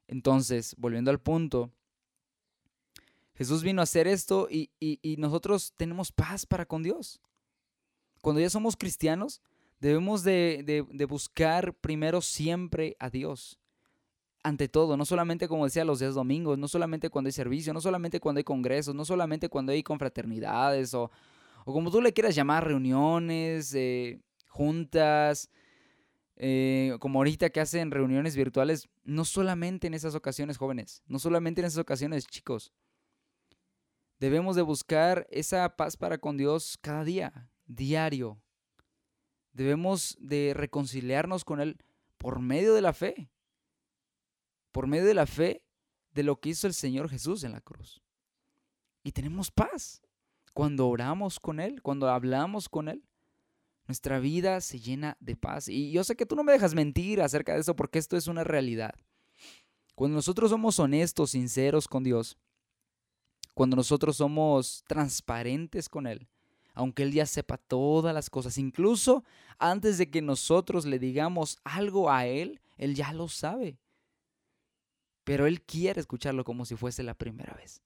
Entonces, 0.08 0.75
volviendo 0.78 1.10
al 1.10 1.20
punto, 1.20 1.72
Jesús 3.42 3.64
vino 3.64 3.82
a 3.82 3.86
hacer 3.86 4.08
esto 4.08 4.48
y, 4.52 4.70
nosotros 5.18 5.74
tenemos 5.76 6.12
paz 6.12 6.46
para 6.46 6.68
con 6.68 6.84
Dios. 6.84 7.20
Cuando 8.22 8.40
ya 8.40 8.52
somos 8.52 8.78
cristianos, 8.78 9.42
debemos 9.80 10.24
de, 10.24 10.86
buscar 11.10 11.74
primero 11.74 12.22
siempre 12.22 12.96
a 13.00 13.10
Dios. 13.10 13.58
Ante 14.44 14.68
todo, 14.68 14.96
no 14.96 15.06
solamente 15.06 15.48
como 15.48 15.66
decía 15.66 15.84
los 15.86 15.98
días 15.98 16.14
domingos, 16.14 16.60
no 16.60 16.68
solamente 16.68 17.10
cuando 17.10 17.30
hay 17.30 17.32
servicio, 17.32 17.74
no 17.74 17.82
solamente 17.82 18.20
cuando 18.20 18.38
hay 18.38 18.44
congresos, 18.44 18.94
no 18.94 19.06
solamente 19.06 19.50
cuando 19.50 19.72
hay 19.72 19.82
confraternidades 19.82 20.94
o, 20.94 21.10
como 21.66 21.90
tú 21.90 22.00
le 22.00 22.14
quieras 22.14 22.36
llamar, 22.36 22.68
reuniones, 22.68 23.74
eh, 23.74 24.22
juntas, 24.50 25.50
eh, 26.36 26.96
como 27.00 27.18
ahorita 27.18 27.50
que 27.50 27.60
hacen 27.60 27.90
reuniones 27.90 28.36
virtuales, 28.36 28.88
no 29.04 29.26
solamente 29.26 29.88
en 29.88 29.96
esas 29.96 30.14
ocasiones 30.14 30.58
jóvenes, 30.58 31.02
no 31.08 31.18
solamente 31.18 31.62
en 31.62 31.66
esas 31.66 31.80
ocasiones 31.80 32.28
chicos, 32.28 32.72
Debemos 34.22 34.56
de 34.56 34.62
buscar 34.62 35.25
esa 35.32 35.75
paz 35.75 35.98
para 35.98 36.20
con 36.20 36.38
Dios 36.38 36.78
cada 36.80 37.04
día, 37.04 37.50
diario. 37.66 38.40
Debemos 39.51 40.16
de 40.20 40.54
reconciliarnos 40.56 41.44
con 41.44 41.60
Él 41.60 41.84
por 42.20 42.40
medio 42.40 42.75
de 42.75 42.84
la 42.84 42.94
fe. 42.94 43.32
Por 44.72 44.86
medio 44.86 45.06
de 45.06 45.16
la 45.16 45.25
fe 45.25 45.66
de 46.12 46.22
lo 46.22 46.40
que 46.40 46.50
hizo 46.50 46.68
el 46.68 46.75
Señor 46.75 47.10
Jesús 47.10 47.44
en 47.44 47.54
la 47.54 47.62
cruz. 47.62 48.00
Y 49.01 49.12
tenemos 49.12 49.50
paz. 49.50 50.04
Cuando 50.54 50.88
oramos 50.88 51.40
con 51.40 51.60
Él, 51.60 51.82
cuando 51.82 52.08
hablamos 52.08 52.70
con 52.70 52.90
Él, 52.90 53.04
nuestra 53.88 54.20
vida 54.20 54.62
se 54.62 54.80
llena 54.80 55.18
de 55.20 55.36
paz. 55.36 55.68
Y 55.68 55.92
yo 55.92 56.04
sé 56.04 56.16
que 56.16 56.28
tú 56.28 56.36
no 56.36 56.44
me 56.44 56.51
dejas 56.51 56.75
mentir 56.75 57.24
acerca 57.24 57.56
de 57.56 57.62
eso 57.62 57.75
porque 57.75 57.98
esto 57.98 58.16
es 58.16 58.28
una 58.28 58.44
realidad. 58.44 58.94
Cuando 59.96 60.13
nosotros 60.13 60.51
somos 60.51 60.78
honestos, 60.78 61.32
sinceros 61.32 61.88
con 61.88 62.04
Dios, 62.04 62.38
cuando 63.62 63.75
nosotros 63.75 64.18
somos 64.18 64.84
transparentes 64.88 65.88
con 65.88 66.08
Él, 66.08 66.27
aunque 66.74 67.03
Él 67.03 67.12
ya 67.12 67.27
sepa 67.27 67.58
todas 67.58 68.12
las 68.12 68.32
cosas, 68.32 68.58
incluso 68.58 69.24
antes 69.60 70.00
de 70.00 70.10
que 70.10 70.24
nosotros 70.24 70.88
le 70.88 70.98
digamos 70.98 71.60
algo 71.63 72.10
a 72.10 72.25
Él, 72.25 72.60
Él 72.80 72.96
ya 72.96 73.13
lo 73.13 73.27
sabe. 73.27 73.77
Pero 75.24 75.46
Él 75.46 75.62
quiere 75.62 76.01
escucharlo 76.01 76.44
como 76.44 76.65
si 76.65 76.75
fuese 76.75 77.03
la 77.03 77.13
primera 77.13 77.53
vez. 77.53 77.84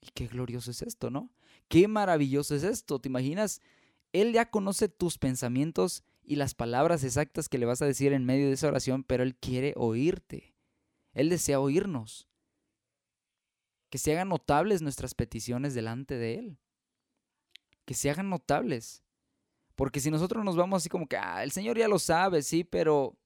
Y 0.00 0.08
qué 0.12 0.26
glorioso 0.26 0.72
es 0.72 0.82
esto, 0.82 1.08
¿no? 1.08 1.30
Qué 1.68 1.86
maravilloso 1.86 2.56
es 2.56 2.64
esto. 2.64 2.98
¿Te 2.98 3.08
imaginas? 3.08 3.60
Él 4.12 4.32
ya 4.32 4.50
conoce 4.50 4.88
tus 4.88 5.18
pensamientos 5.18 6.02
y 6.24 6.34
las 6.34 6.56
palabras 6.56 7.04
exactas 7.04 7.48
que 7.48 7.58
le 7.58 7.66
vas 7.66 7.80
a 7.80 7.86
decir 7.86 8.12
en 8.12 8.24
medio 8.24 8.48
de 8.48 8.54
esa 8.54 8.66
oración, 8.66 9.04
pero 9.04 9.22
Él 9.22 9.36
quiere 9.36 9.72
oírte. 9.76 10.56
Él 11.12 11.28
desea 11.28 11.60
oírnos 11.60 12.26
que 13.90 13.98
se 13.98 14.12
hagan 14.12 14.28
notables 14.28 14.82
nuestras 14.82 15.14
peticiones 15.14 15.74
delante 15.74 16.16
de 16.16 16.34
Él. 16.34 16.58
Que 17.84 17.94
se 17.94 18.10
hagan 18.10 18.28
notables. 18.28 19.02
Porque 19.74 20.00
si 20.00 20.10
nosotros 20.10 20.44
nos 20.44 20.56
vamos 20.56 20.82
así 20.82 20.88
como 20.88 21.06
que, 21.06 21.16
ah, 21.16 21.42
el 21.42 21.52
Señor 21.52 21.78
ya 21.78 21.88
lo 21.88 21.98
sabe, 21.98 22.42
sí, 22.42 22.64
pero 22.64 23.16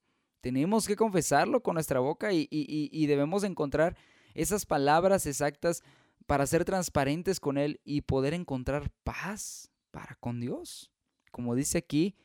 tenemos 0.40 0.86
que 0.86 0.96
confesarlo 0.96 1.62
con 1.62 1.74
nuestra 1.74 2.00
boca 2.00 2.32
y, 2.32 2.48
y 2.50 3.06
debemos 3.06 3.44
encontrar 3.44 3.96
esas 4.34 4.66
palabras 4.66 5.26
exactas 5.26 5.82
para 6.26 6.46
ser 6.46 6.64
transparentes 6.64 7.40
con 7.40 7.58
Él 7.58 7.80
y 7.84 8.02
poder 8.02 8.34
encontrar 8.34 8.90
paz 9.04 9.70
para 9.90 10.14
con 10.16 10.40
Dios. 10.40 10.90
Como 11.30 11.54
dice 11.54 11.78
aquí 11.78 12.16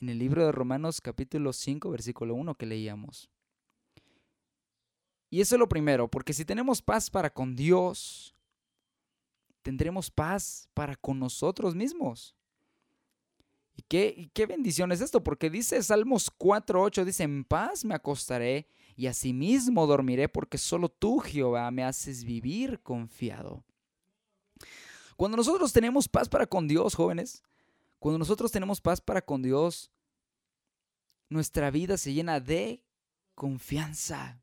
en 0.00 0.08
el 0.08 0.18
libro 0.18 0.44
de 0.44 0.52
Romanos 0.52 1.00
capítulo 1.00 1.52
5, 1.52 1.90
versículo 1.90 2.34
1 2.34 2.54
que 2.56 2.66
leíamos. 2.66 3.30
Y 5.28 5.40
eso 5.40 5.56
es 5.56 5.58
lo 5.58 5.68
primero, 5.68 6.08
porque 6.08 6.32
si 6.32 6.44
tenemos 6.44 6.80
paz 6.80 7.10
para 7.10 7.30
con 7.30 7.56
Dios, 7.56 8.34
tendremos 9.62 10.10
paz 10.10 10.68
para 10.72 10.94
con 10.94 11.18
nosotros 11.18 11.74
mismos. 11.74 12.36
¿Y 13.74 13.82
qué, 13.82 14.30
qué 14.32 14.46
bendición 14.46 14.92
es 14.92 15.00
esto? 15.00 15.22
Porque 15.22 15.50
dice 15.50 15.82
Salmos 15.82 16.30
4.8, 16.38 17.04
dice, 17.04 17.24
en 17.24 17.44
paz 17.44 17.84
me 17.84 17.94
acostaré 17.94 18.68
y 18.94 19.08
asimismo 19.08 19.86
dormiré, 19.86 20.28
porque 20.28 20.56
solo 20.56 20.88
tú, 20.88 21.18
Jehová, 21.18 21.70
me 21.70 21.84
haces 21.84 22.24
vivir 22.24 22.80
confiado. 22.82 23.64
Cuando 25.16 25.36
nosotros 25.36 25.72
tenemos 25.72 26.08
paz 26.08 26.28
para 26.28 26.46
con 26.46 26.68
Dios, 26.68 26.94
jóvenes, 26.94 27.42
cuando 27.98 28.18
nosotros 28.18 28.52
tenemos 28.52 28.80
paz 28.80 29.00
para 29.00 29.20
con 29.20 29.42
Dios, 29.42 29.90
nuestra 31.28 31.70
vida 31.70 31.96
se 31.96 32.14
llena 32.14 32.40
de 32.40 32.82
confianza 33.34 34.40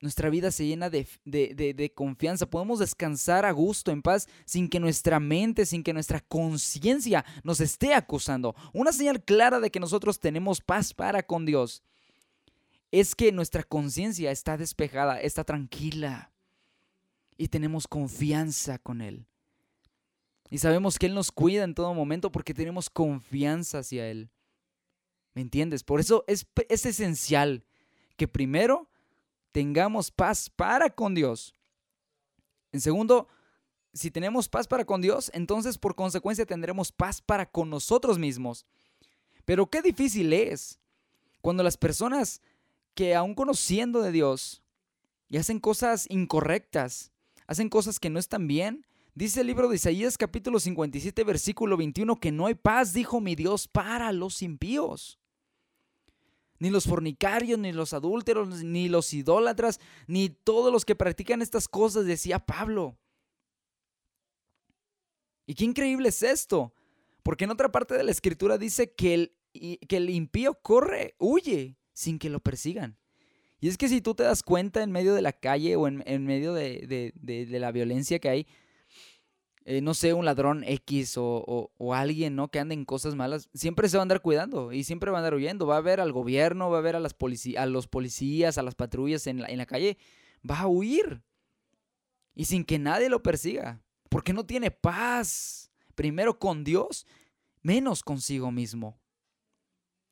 nuestra 0.00 0.30
vida 0.30 0.50
se 0.50 0.66
llena 0.66 0.88
de, 0.88 1.92
confianza. 1.94 2.46
Podemos 2.46 2.78
descansar 2.78 3.44
a 3.44 3.52
gusto, 3.52 3.90
en 3.90 4.02
paz, 4.02 4.28
sin 4.46 4.68
que 4.68 4.80
nuestra 4.80 5.20
mente, 5.20 5.66
sin 5.66 5.82
que 5.82 5.92
nuestra 5.92 6.20
conciencia 6.20 7.24
nos 7.44 7.60
esté 7.60 7.94
acusando. 7.94 8.54
Una 8.72 8.92
señal 8.92 9.22
clara 9.22 9.60
de 9.60 9.70
que 9.70 9.80
nosotros 9.80 10.18
tenemos 10.18 10.60
paz 10.60 10.94
para 10.94 11.22
con 11.22 11.44
Dios 11.44 11.82
es 12.90 13.14
que 13.14 13.30
nuestra 13.30 13.62
conciencia 13.62 14.30
está 14.30 14.56
despejada, 14.56 15.20
está 15.20 15.44
tranquila 15.44 16.32
y 17.36 17.48
tenemos 17.48 17.86
confianza 17.86 18.78
con 18.78 19.00
Él. 19.00 19.26
Y 20.50 20.58
sabemos 20.58 20.98
que 20.98 21.06
Él 21.06 21.14
nos 21.14 21.30
cuida 21.30 21.62
en 21.62 21.74
todo 21.74 21.94
momento 21.94 22.32
porque 22.32 22.54
tenemos 22.54 22.90
confianza 22.90 23.78
hacia 23.78 24.08
Él. 24.08 24.30
¿Me 25.34 25.42
entiendes? 25.42 25.84
Por 25.84 26.00
eso 26.00 26.24
es, 26.26 26.46
es 26.68 26.86
esencial 26.86 27.64
que 28.16 28.26
primero 28.26 28.90
tengamos 29.52 30.10
paz 30.10 30.50
para 30.50 30.90
con 30.90 31.14
Dios. 31.14 31.54
En 32.72 32.80
segundo, 32.80 33.28
si 33.92 34.10
tenemos 34.10 34.48
paz 34.48 34.68
para 34.68 34.84
con 34.84 35.00
Dios, 35.00 35.30
entonces 35.34 35.78
por 35.78 35.94
consecuencia 35.94 36.46
tendremos 36.46 36.92
paz 36.92 37.20
para 37.20 37.46
con 37.46 37.70
nosotros 37.70 38.18
mismos. 38.18 38.66
Pero 39.44 39.66
qué 39.66 39.82
difícil 39.82 40.32
es 40.32 40.78
cuando 41.40 41.62
las 41.62 41.76
personas 41.76 42.40
que 42.94 43.14
aún 43.14 43.34
conociendo 43.34 44.02
de 44.02 44.12
Dios 44.12 44.62
y 45.28 45.38
hacen 45.38 45.60
cosas 45.60 46.06
incorrectas, 46.08 47.12
hacen 47.46 47.68
cosas 47.68 47.98
que 47.98 48.10
no 48.10 48.18
están 48.18 48.46
bien, 48.46 48.86
Dice 49.20 49.42
el 49.42 49.48
libro 49.48 49.68
de 49.68 49.76
Isaías 49.76 50.16
capítulo 50.16 50.60
57 50.60 51.24
versículo 51.24 51.76
21 51.76 52.20
que 52.20 52.32
no 52.32 52.46
hay 52.46 52.54
paz, 52.54 52.94
dijo 52.94 53.20
mi 53.20 53.34
Dios, 53.34 53.68
para 53.68 54.12
los 54.12 54.40
impíos. 54.40 55.19
Ni 56.60 56.70
los 56.70 56.84
fornicarios, 56.84 57.58
ni 57.58 57.72
los 57.72 57.92
adúlteros, 57.92 58.62
ni 58.62 58.88
los 58.88 59.12
idólatras, 59.12 59.80
ni 60.06 60.28
todos 60.28 60.72
los 60.72 60.84
que 60.84 60.94
practican 60.94 61.42
estas 61.42 61.66
cosas, 61.66 62.06
decía 62.06 62.38
Pablo. 62.38 62.96
Y 65.46 65.54
qué 65.54 65.64
increíble 65.64 66.10
es 66.10 66.22
esto, 66.22 66.72
porque 67.24 67.42
en 67.42 67.50
otra 67.50 67.72
parte 67.72 67.96
de 67.96 68.04
la 68.04 68.12
escritura 68.12 68.56
dice 68.56 68.92
que 68.92 69.14
el, 69.14 69.32
que 69.88 69.96
el 69.96 70.08
impío 70.10 70.54
corre, 70.54 71.16
huye, 71.18 71.76
sin 71.92 72.20
que 72.20 72.30
lo 72.30 72.38
persigan. 72.38 72.96
Y 73.60 73.68
es 73.68 73.76
que 73.76 73.88
si 73.88 74.00
tú 74.00 74.14
te 74.14 74.22
das 74.22 74.42
cuenta 74.42 74.82
en 74.82 74.90
medio 74.90 75.14
de 75.14 75.22
la 75.22 75.32
calle 75.32 75.76
o 75.76 75.86
en, 75.86 76.24
medio 76.24 76.54
de, 76.54 77.12
la 77.50 77.72
violencia 77.72 78.18
que 78.18 78.28
hay, 78.28 78.46
eh, 79.70 79.80
no 79.82 79.94
sé, 79.94 80.14
un 80.14 80.24
ladrón 80.24 80.64
X 80.66 81.14
o, 81.16 81.70
alguien, 81.94 82.34
¿no? 82.34 82.50
Que 82.50 82.58
ande 82.58 82.74
en 82.74 82.84
cosas 82.84 83.14
malas, 83.14 83.48
siempre 83.54 83.88
se 83.88 83.96
va 83.96 84.00
a 84.00 84.02
andar 84.02 84.20
cuidando 84.20 84.72
y 84.72 84.82
siempre 84.82 85.12
va 85.12 85.18
a 85.18 85.20
andar 85.20 85.34
huyendo. 85.34 85.64
Va 85.64 85.76
a 85.76 85.80
ver 85.80 86.00
al 86.00 86.10
gobierno, 86.10 86.70
va 86.70 86.78
a 86.78 86.80
ver 86.80 86.96
a, 86.96 86.98
las 86.98 87.14
a 87.56 87.66
los 87.66 87.86
policías, 87.86 88.58
a 88.58 88.64
las 88.64 88.74
patrullas 88.74 89.28
en 89.28 89.42
la, 89.42 89.46
en 89.46 89.58
la 89.58 89.66
calle. 89.66 89.96
Va 90.48 90.58
a 90.58 90.66
huir. 90.66 91.22
Y 92.34 92.46
sin 92.46 92.64
que 92.64 92.80
nadie 92.80 93.08
lo 93.08 93.22
persiga. 93.22 93.80
Porque 94.08 94.32
no 94.32 94.44
tiene 94.44 94.72
paz. 94.72 95.70
Primero 95.94 96.40
con 96.40 96.64
Dios, 96.64 97.06
menos 97.62 98.02
consigo 98.02 98.50
mismo. 98.50 98.98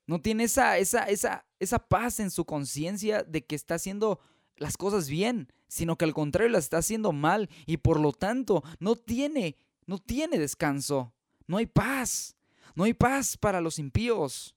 No 0.07 0.21
tiene 0.21 0.45
esa, 0.45 0.79
esa, 0.79 1.03
esa, 1.07 1.49
esa 1.59 1.81
paz 1.81 2.21
en 2.21 2.31
su 2.31 2.45
conciencia 2.45 3.25
de 3.25 3.45
que 3.45 3.57
está 3.57 3.75
haciendo 3.75 4.21
las 4.59 4.77
cosas 4.77 5.09
bien, 5.09 5.53
sino 5.67 5.97
que 5.97 6.05
al 6.05 6.15
contrario 6.15 6.51
las 6.51 6.65
está 6.65 6.79
haciendo 6.79 7.13
mal 7.13 7.49
y 7.67 7.79
por 7.79 8.01
lo 8.01 8.13
tanto 8.13 8.63
no 8.79 8.97
tiene, 8.97 9.57
no 9.87 9.99
tiene 9.99 10.39
descanso. 10.39 11.13
No 11.47 11.57
hay 11.57 11.67
paz. 11.67 12.37
No 12.75 12.85
hay 12.85 12.95
paz 12.95 13.37
para 13.37 13.61
los 13.61 13.79
impíos. 13.79 14.55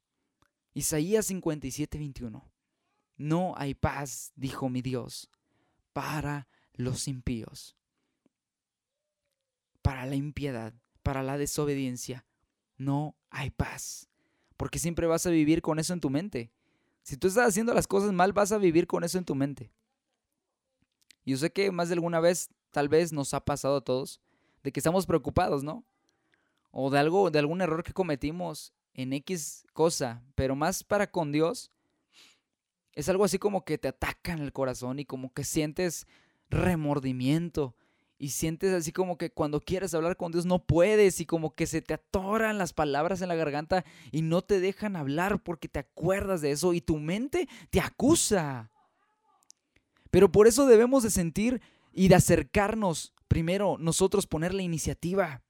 Isaías 0.74 1.26
57, 1.28 1.98
21. 1.98 2.52
No 3.18 3.54
hay 3.58 3.74
paz, 3.74 4.32
dijo 4.36 4.70
mi 4.70 4.82
Dios, 4.82 5.30
para 5.94 6.48
los 6.74 7.08
impíos. 7.08 7.76
Para 9.82 10.06
la 10.06 10.16
impiedad, 10.16 10.74
para 11.04 11.24
la 11.24 11.38
desobediencia. 11.38 12.26
No 12.78 13.16
hay 13.30 13.50
paz 13.52 14.12
porque 14.62 14.78
siempre 14.78 15.08
vas 15.08 15.26
a 15.26 15.32
vivir 15.32 15.64
con 15.64 15.80
eso 15.80 15.92
en 15.92 16.00
tu 16.00 16.12
mente. 16.12 16.52
Si 17.02 17.18
tú 17.18 17.28
estás 17.28 17.48
haciendo 17.48 17.74
las 17.74 17.88
cosas 17.88 18.14
mal, 18.14 18.32
vas 18.32 18.52
a 18.52 18.60
vivir 18.60 18.86
con 18.86 19.04
eso 19.04 19.18
en 19.18 19.26
tu 19.26 19.34
mente. 19.34 19.72
Yo 21.26 21.38
sé 21.38 21.52
que 21.52 21.72
más 21.72 21.90
de 21.90 21.94
alguna 21.94 22.20
vez, 22.20 22.50
tal 22.72 22.90
vez 22.90 23.14
nos 23.14 23.34
ha 23.34 23.46
pasado 23.46 23.78
a 23.78 23.82
todos, 23.82 24.22
de 24.64 24.72
que 24.72 24.80
estamos 24.80 25.06
preocupados, 25.06 25.64
¿no? 25.64 25.84
O 26.72 26.90
de 26.90 27.00
algo, 27.00 27.32
de 27.32 27.40
algún 27.40 27.62
error 27.62 27.84
que 27.84 27.94
cometimos 27.94 28.74
en 28.94 29.14
X 29.14 29.66
cosa, 29.74 30.24
pero 30.36 30.56
más 30.56 30.84
para 30.84 31.12
con 31.12 31.32
Dios, 31.32 31.72
es 32.94 33.08
algo 33.10 33.24
así 33.24 33.38
como 33.38 33.64
que 33.64 33.78
te 33.78 33.88
ataca 33.88 34.34
en 34.34 34.40
el 34.40 34.52
corazón 34.52 35.00
y 35.00 35.06
como 35.06 35.34
que 35.34 35.44
sientes 35.44 36.08
remordimiento 36.50 37.76
y 38.18 38.30
sientes 38.30 38.72
así 38.74 38.92
como 38.92 39.18
que 39.18 39.32
cuando 39.32 39.62
quieres 39.62 39.96
hablar 39.96 40.16
con 40.16 40.32
Dios 40.32 40.46
no 40.46 40.64
puedes 40.64 41.20
y 41.20 41.26
como 41.26 41.56
que 41.56 41.66
se 41.66 41.82
te 41.82 41.96
atoran 41.96 42.60
las 42.60 42.72
palabras 42.72 43.22
en 43.22 43.30
la 43.30 43.36
garganta 43.36 43.84
y 44.12 44.22
no 44.22 44.44
te 44.44 44.60
dejan 44.60 44.96
hablar 44.96 45.42
porque 45.42 45.68
te 45.68 45.80
acuerdas 45.80 46.42
de 46.42 46.52
eso 46.52 46.74
y 46.74 46.82
tu 46.82 47.00
mente 47.00 47.48
te 47.72 47.80
acusa. 47.80 48.70
Pero 50.12 50.32
por 50.32 50.48
eso 50.48 50.66
debemos 50.68 51.04
de 51.04 51.10
sentir 51.10 51.62
y 51.92 52.08
de 52.10 52.16
acercarnos 52.16 53.14
primero 53.28 53.78
nosotros 53.80 54.28
poner 54.28 54.54
la 54.54 54.62
iniciativa. 54.62 55.42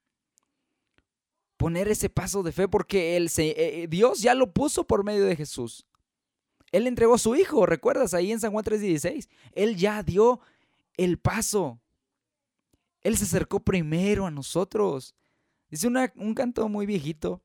Poner 1.57 1.87
ese 1.87 2.09
paso 2.09 2.41
de 2.43 2.51
fe 2.51 2.67
porque 2.67 3.17
eh, 3.17 3.27
eh, 3.37 3.87
Dios 3.89 4.21
ya 4.21 4.33
lo 4.33 4.53
puso 4.53 4.85
por 4.85 5.03
medio 5.03 5.25
de 5.25 5.35
Jesús. 5.35 5.85
Él 6.71 6.87
entregó 6.87 7.15
a 7.15 7.19
su 7.19 7.35
hijo, 7.35 7.65
recuerdas 7.65 8.13
ahí 8.13 8.31
en 8.31 8.39
San 8.39 8.51
Juan 8.51 8.63
3:16. 8.63 9.27
Él 9.51 9.75
ya 9.75 10.01
dio 10.03 10.39
el 10.95 11.19
paso. 11.19 11.79
Él 13.01 13.17
se 13.17 13.25
acercó 13.25 13.59
primero 13.59 14.25
a 14.25 14.31
nosotros. 14.31 15.15
Dice 15.69 15.87
un 15.87 16.33
canto 16.35 16.69
muy 16.69 16.85
viejito. 16.85 17.41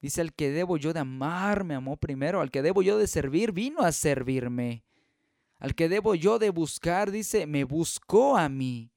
Dice, 0.00 0.20
al 0.20 0.34
que 0.34 0.50
debo 0.50 0.76
yo 0.76 0.92
de 0.92 1.00
amar, 1.00 1.64
me 1.64 1.74
amó 1.74 1.96
primero. 1.96 2.40
Al 2.40 2.50
que 2.50 2.62
debo 2.62 2.82
yo 2.82 2.98
de 2.98 3.06
servir, 3.06 3.52
vino 3.52 3.80
a 3.80 3.92
servirme. 3.92 4.85
Al 5.58 5.74
que 5.74 5.88
debo 5.88 6.14
yo 6.14 6.38
de 6.38 6.50
buscar, 6.50 7.10
dice, 7.10 7.46
me 7.46 7.64
buscó 7.64 8.36
a 8.36 8.48
mí. 8.48 8.90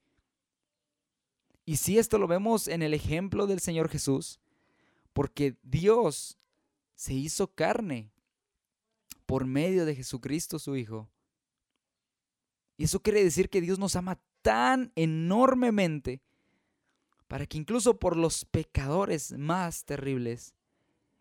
Y 1.66 1.78
si 1.78 1.98
esto 1.98 2.18
lo 2.18 2.28
vemos 2.28 2.68
en 2.68 2.82
el 2.82 2.94
ejemplo 2.94 3.48
del 3.48 3.60
Señor 3.60 3.90
Jesús, 3.90 4.40
porque 5.14 5.58
Dios 5.64 6.38
se 6.96 7.14
hizo 7.14 7.54
carne 7.54 8.12
por 9.26 9.46
medio 9.46 9.86
de 9.86 9.96
Jesucristo 9.96 10.60
su 10.60 10.76
Hijo. 10.76 11.10
Y 12.76 12.86
eso 12.86 13.02
quiere 13.02 13.24
decir 13.24 13.50
que 13.50 13.62
Dios 13.62 13.80
nos 13.80 13.96
ama 13.96 14.20
tan 14.42 14.92
enormemente 14.96 16.22
para 17.28 17.46
que 17.46 17.58
incluso 17.58 18.00
por 18.00 18.18
los 18.18 18.46
pecadores 18.46 19.38
más 19.38 19.86
terribles, 19.86 20.56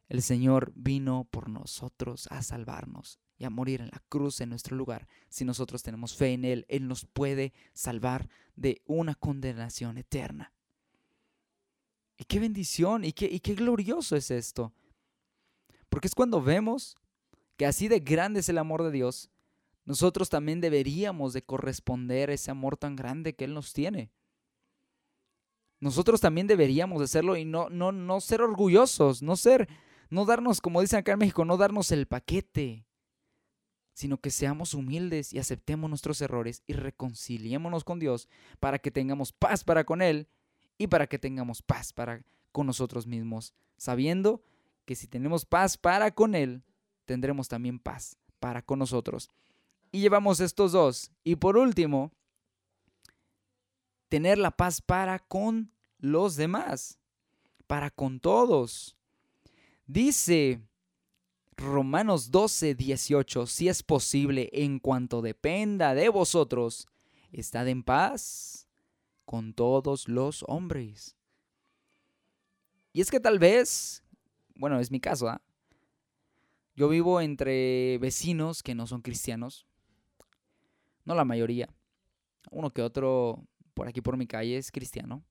el 0.09 0.23
Señor 0.23 0.73
vino 0.75 1.29
por 1.31 1.51
nosotros 1.51 2.27
a 2.31 2.43
salvarnos 2.43 3.21
y 3.39 3.45
a 3.45 3.51
morir 3.51 3.81
en 3.81 3.89
la 3.89 4.03
cruz 4.09 4.41
en 4.41 4.51
nuestro 4.51 4.77
lugar. 4.77 5.07
Si 5.29 5.45
nosotros 5.45 5.83
tenemos 5.83 6.17
fe 6.17 6.33
en 6.33 6.45
Él, 6.45 6.67
Él 6.69 6.89
nos 6.89 7.05
puede 7.05 7.53
salvar 7.73 8.29
de 8.57 8.83
una 8.85 9.15
condenación 9.15 9.97
eterna. 9.97 10.53
Y 12.17 12.25
qué 12.25 12.41
bendición 12.41 13.05
y 13.05 13.13
qué, 13.13 13.27
y 13.27 13.39
qué 13.39 13.55
glorioso 13.55 14.17
es 14.17 14.31
esto. 14.33 14.73
Porque 15.89 16.09
es 16.09 16.15
cuando 16.15 16.43
vemos 16.43 16.97
que 17.57 17.65
así 17.65 17.87
de 17.87 18.01
grande 18.01 18.41
es 18.41 18.49
el 18.49 18.59
amor 18.59 18.83
de 18.83 18.91
Dios, 18.91 19.31
nosotros 19.85 20.29
también 20.29 20.61
deberíamos 20.61 21.33
de 21.33 21.43
corresponder 21.43 22.31
a 22.31 22.35
ese 22.35 22.51
amor 22.51 22.77
tan 22.77 22.97
grande 22.97 23.35
que 23.35 23.45
Él 23.45 23.55
nos 23.55 23.73
tiene. 23.73 24.11
Nosotros 25.81 26.21
también 26.21 26.49
deberíamos 26.49 26.99
de 26.99 27.05
hacerlo 27.05 27.37
y 27.37 27.45
no, 27.45 27.71
no, 27.71 27.93
no 27.93 28.21
ser 28.21 28.43
orgullosos, 28.43 29.23
no 29.23 29.37
ser, 29.37 29.69
no 30.11 30.25
darnos, 30.25 30.61
como 30.61 30.81
dicen 30.81 30.99
acá 30.99 31.13
en 31.13 31.21
México, 31.21 31.45
no 31.45 31.57
darnos 31.57 31.93
el 31.93 32.07
paquete, 32.07 32.88
sino 33.99 34.21
que 34.21 34.31
seamos 34.31 34.75
humildes 34.75 35.33
y 35.33 35.41
aceptemos 35.41 35.91
nuestros 35.91 36.21
errores 36.21 36.63
y 36.69 36.73
reconciliémonos 36.73 37.83
con 37.83 37.99
Dios 37.99 38.29
para 38.61 38.79
que 38.79 38.93
tengamos 38.93 39.33
paz 39.33 39.65
para 39.65 39.83
con 39.83 40.03
Él 40.03 40.29
y 40.79 40.87
para 40.87 41.09
que 41.09 41.19
tengamos 41.19 41.63
paz 41.63 41.93
para 41.93 42.23
con 42.53 42.69
nosotros 42.69 43.09
mismos, 43.09 43.55
sabiendo 43.77 44.41
que 44.85 44.95
si 44.95 45.09
tenemos 45.09 45.45
paz 45.45 45.77
para 45.77 46.13
con 46.13 46.37
Él, 46.37 46.63
tendremos 47.07 47.49
también 47.49 47.81
paz 47.81 48.17
para 48.39 48.63
con 48.63 48.79
nosotros. 48.79 49.31
Y 49.91 49.99
llevamos 49.99 50.39
estos 50.39 50.71
dos. 50.71 51.11
Y 51.25 51.35
por 51.35 51.57
último, 51.57 52.13
tener 54.09 54.39
la 54.39 54.53
paz 54.53 54.81
para 54.81 55.19
con 55.19 55.73
los 55.99 56.37
demás, 56.37 57.01
para 57.67 57.91
con 57.91 58.21
todos. 58.21 58.97
Dice 59.89 60.61
Romanos 61.59 62.31
12, 62.31 62.77
18, 62.77 63.47
si 63.47 63.69
es 63.69 63.83
posible, 63.83 64.49
en 64.53 64.79
cuanto 64.79 65.23
dependa 65.23 65.93
de 65.93 66.09
vosotros, 66.09 66.87
estad 67.33 67.67
en 67.67 67.83
paz 67.83 68.69
con 69.25 69.53
todos 69.53 70.09
los 70.09 70.45
hombres. 70.47 71.17
Y 72.93 73.01
es 73.01 73.11
que 73.11 73.19
tal 73.19 73.41
vez, 73.41 74.05
bueno, 74.55 74.79
es 74.79 74.93
mi 74.93 75.01
caso, 75.01 75.29
¿ah? 75.29 75.43
yo 76.77 76.89
vivo 76.89 77.21
entre 77.21 77.99
vecinos 77.99 78.63
que 78.63 78.77
no 78.77 78.87
son 78.87 79.03
cristianos, 79.03 79.67
no 81.05 81.17
la 81.17 81.25
mayoría. 81.25 81.69
Uno 82.53 82.71
que 82.71 82.83
otro 82.83 83.45
por 83.75 83.89
aquí 83.89 84.01
por 84.01 84.17
mi 84.17 84.29
calle 84.29 84.57
es 84.57 84.71
cristiano. 84.71 85.25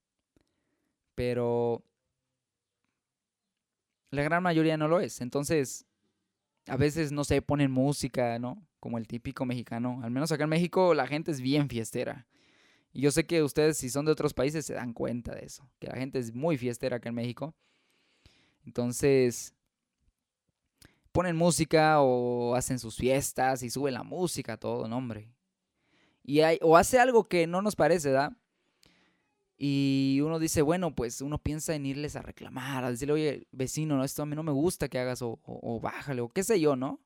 Pero 1.16 1.84
la 4.12 4.24
gran 4.24 4.44
mayoría 4.44 4.76
no 4.76 4.90
lo 4.90 5.00
es. 5.00 5.22
Entonces, 5.22 5.86
a 6.68 6.78
veces, 6.78 7.12
no 7.12 7.24
se 7.24 7.42
ponen 7.42 7.72
música, 7.72 8.40
¿no? 8.40 8.66
Como 8.80 8.98
el 8.98 9.08
típico 9.08 9.46
mexicano. 9.46 10.00
Al 10.04 10.12
menos 10.12 10.32
acá 10.32 10.44
en 10.44 10.50
México 10.50 10.94
la 10.94 11.08
gente 11.08 11.32
es 11.32 11.42
bien 11.42 11.70
fiestera. 11.70 12.28
Y 12.94 13.02
yo 13.02 13.12
sé 13.12 13.26
que 13.26 13.44
ustedes, 13.44 13.78
si 13.78 13.90
son 13.90 14.06
de 14.06 14.12
otros 14.12 14.34
países, 14.34 14.66
se 14.66 14.74
dan 14.74 14.94
cuenta 14.94 15.34
de 15.34 15.46
eso. 15.46 15.70
Que 15.80 15.88
la 15.88 15.96
gente 15.96 16.20
es 16.20 16.34
muy 16.34 16.58
fiestera 16.58 16.98
acá 16.98 17.10
en 17.10 17.16
México. 17.16 17.56
Entonces, 18.66 19.54
ponen 21.12 21.36
música 21.36 22.02
o 22.02 22.56
hacen 22.56 22.80
sus 22.80 22.96
fiestas 22.96 23.64
y 23.64 23.70
suben 23.70 23.94
la 23.94 24.04
música, 24.04 24.58
todo, 24.58 24.88
no, 24.88 24.98
hombre 24.98 25.30
y 26.28 26.42
o 26.62 26.78
hace 26.78 27.00
algo 27.00 27.24
que 27.24 27.48
no 27.48 27.62
nos 27.62 27.76
parece, 27.76 28.12
¿da? 28.12 28.38
Y 29.58 30.20
uno 30.24 30.38
dice, 30.38 30.62
bueno, 30.62 30.94
pues 30.94 31.22
uno 31.22 31.40
piensa 31.40 31.74
en 31.74 31.86
irles 31.86 32.16
a 32.16 32.22
reclamar, 32.22 32.84
a 32.84 32.92
decirle, 32.92 33.14
oye, 33.14 33.48
vecino, 33.52 34.04
esto 34.04 34.22
a 34.22 34.26
mí 34.28 34.36
no 34.36 34.44
me 34.44 34.52
gusta 34.52 34.88
que 34.88 35.00
hagas, 35.00 35.22
o, 35.24 35.40
o, 35.44 35.80
bájale, 35.80 36.22
o 36.22 36.30
qué 36.30 36.44
sé 36.44 36.60
yo, 36.60 36.76
¿no? 36.76 37.02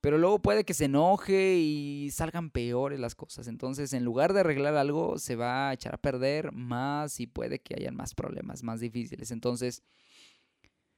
pero 0.00 0.16
luego 0.16 0.40
puede 0.40 0.64
que 0.64 0.72
se 0.72 0.86
enoje 0.86 1.56
y 1.58 2.10
salgan 2.10 2.50
peores 2.50 2.98
las 2.98 3.14
cosas. 3.14 3.48
Entonces, 3.48 3.92
en 3.92 4.04
lugar 4.04 4.32
de 4.32 4.40
arreglar 4.40 4.74
algo, 4.76 5.18
se 5.18 5.36
va 5.36 5.68
a 5.68 5.72
echar 5.74 5.94
a 5.94 6.00
perder 6.00 6.52
más 6.52 7.20
y 7.20 7.26
puede 7.26 7.58
que 7.60 7.74
hayan 7.74 7.96
más 7.96 8.14
problemas, 8.14 8.62
más 8.62 8.80
difíciles. 8.80 9.30
Entonces, 9.30 9.82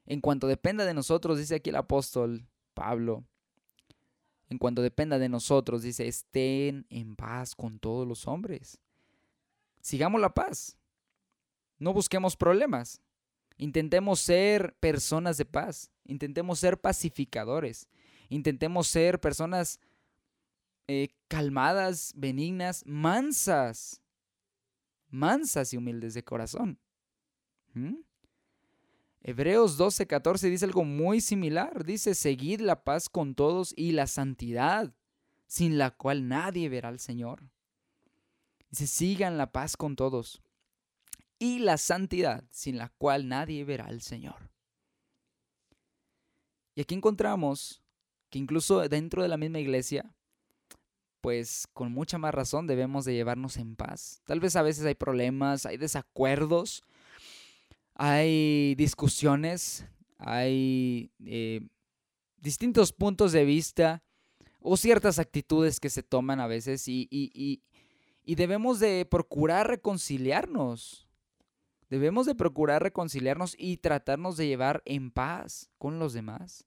en 0.06 0.20
cuanto 0.20 0.46
dependa 0.46 0.84
de 0.84 0.94
nosotros, 0.94 1.38
dice 1.38 1.56
aquí 1.56 1.70
el 1.70 1.76
apóstol 1.76 2.46
Pablo, 2.74 3.24
en 4.48 4.58
cuanto 4.58 4.82
dependa 4.82 5.18
de 5.18 5.28
nosotros, 5.28 5.82
dice, 5.82 6.06
estén 6.06 6.86
en 6.88 7.16
paz 7.16 7.56
con 7.56 7.80
todos 7.80 8.06
los 8.06 8.28
hombres. 8.28 8.78
Sigamos 9.82 10.20
la 10.20 10.32
paz. 10.32 10.78
No 11.78 11.92
busquemos 11.92 12.36
problemas. 12.36 13.02
Intentemos 13.58 14.20
ser 14.20 14.74
personas 14.80 15.36
de 15.36 15.44
paz. 15.44 15.90
Intentemos 16.04 16.60
ser 16.60 16.80
pacificadores. 16.80 17.88
Intentemos 18.28 18.86
ser 18.86 19.20
personas 19.20 19.80
eh, 20.86 21.08
calmadas, 21.28 22.12
benignas, 22.16 22.84
mansas. 22.86 24.00
Mansas 25.10 25.74
y 25.74 25.76
humildes 25.76 26.14
de 26.14 26.24
corazón. 26.24 26.78
¿Mm? 27.74 27.96
Hebreos 29.24 29.76
12, 29.76 30.06
14 30.06 30.48
dice 30.48 30.64
algo 30.64 30.84
muy 30.84 31.20
similar. 31.20 31.84
Dice, 31.84 32.14
seguid 32.14 32.60
la 32.60 32.84
paz 32.84 33.08
con 33.08 33.34
todos 33.34 33.74
y 33.76 33.92
la 33.92 34.06
santidad, 34.06 34.94
sin 35.46 35.78
la 35.78 35.90
cual 35.90 36.28
nadie 36.28 36.68
verá 36.68 36.88
al 36.88 36.98
Señor. 36.98 37.42
Dice, 38.72 38.86
sigan 38.86 39.36
la 39.36 39.52
paz 39.52 39.76
con 39.76 39.96
todos 39.96 40.40
y 41.38 41.58
la 41.58 41.76
santidad, 41.76 42.42
sin 42.50 42.78
la 42.78 42.88
cual 42.88 43.28
nadie 43.28 43.64
verá 43.64 43.84
al 43.84 44.00
Señor. 44.00 44.50
Y 46.74 46.80
aquí 46.80 46.94
encontramos 46.94 47.82
que 48.30 48.38
incluso 48.38 48.88
dentro 48.88 49.22
de 49.22 49.28
la 49.28 49.36
misma 49.36 49.58
iglesia, 49.58 50.14
pues 51.20 51.68
con 51.74 51.92
mucha 51.92 52.16
más 52.16 52.32
razón 52.32 52.66
debemos 52.66 53.04
de 53.04 53.12
llevarnos 53.12 53.58
en 53.58 53.76
paz. 53.76 54.22
Tal 54.24 54.40
vez 54.40 54.56
a 54.56 54.62
veces 54.62 54.86
hay 54.86 54.94
problemas, 54.94 55.66
hay 55.66 55.76
desacuerdos, 55.76 56.82
hay 57.92 58.74
discusiones, 58.76 59.84
hay 60.16 61.10
eh, 61.26 61.60
distintos 62.38 62.94
puntos 62.94 63.32
de 63.32 63.44
vista 63.44 64.02
o 64.60 64.78
ciertas 64.78 65.18
actitudes 65.18 65.78
que 65.78 65.90
se 65.90 66.02
toman 66.02 66.40
a 66.40 66.46
veces 66.46 66.88
y, 66.88 67.06
y 67.10 67.62
debemos 68.26 68.80
de 68.80 69.06
procurar 69.06 69.68
reconciliarnos. 69.68 71.08
Debemos 71.90 72.26
de 72.26 72.34
procurar 72.34 72.82
reconciliarnos 72.82 73.54
y 73.58 73.76
tratarnos 73.76 74.36
de 74.36 74.46
llevar 74.46 74.82
en 74.86 75.10
paz 75.10 75.70
con 75.78 75.98
los 75.98 76.14
demás. 76.14 76.64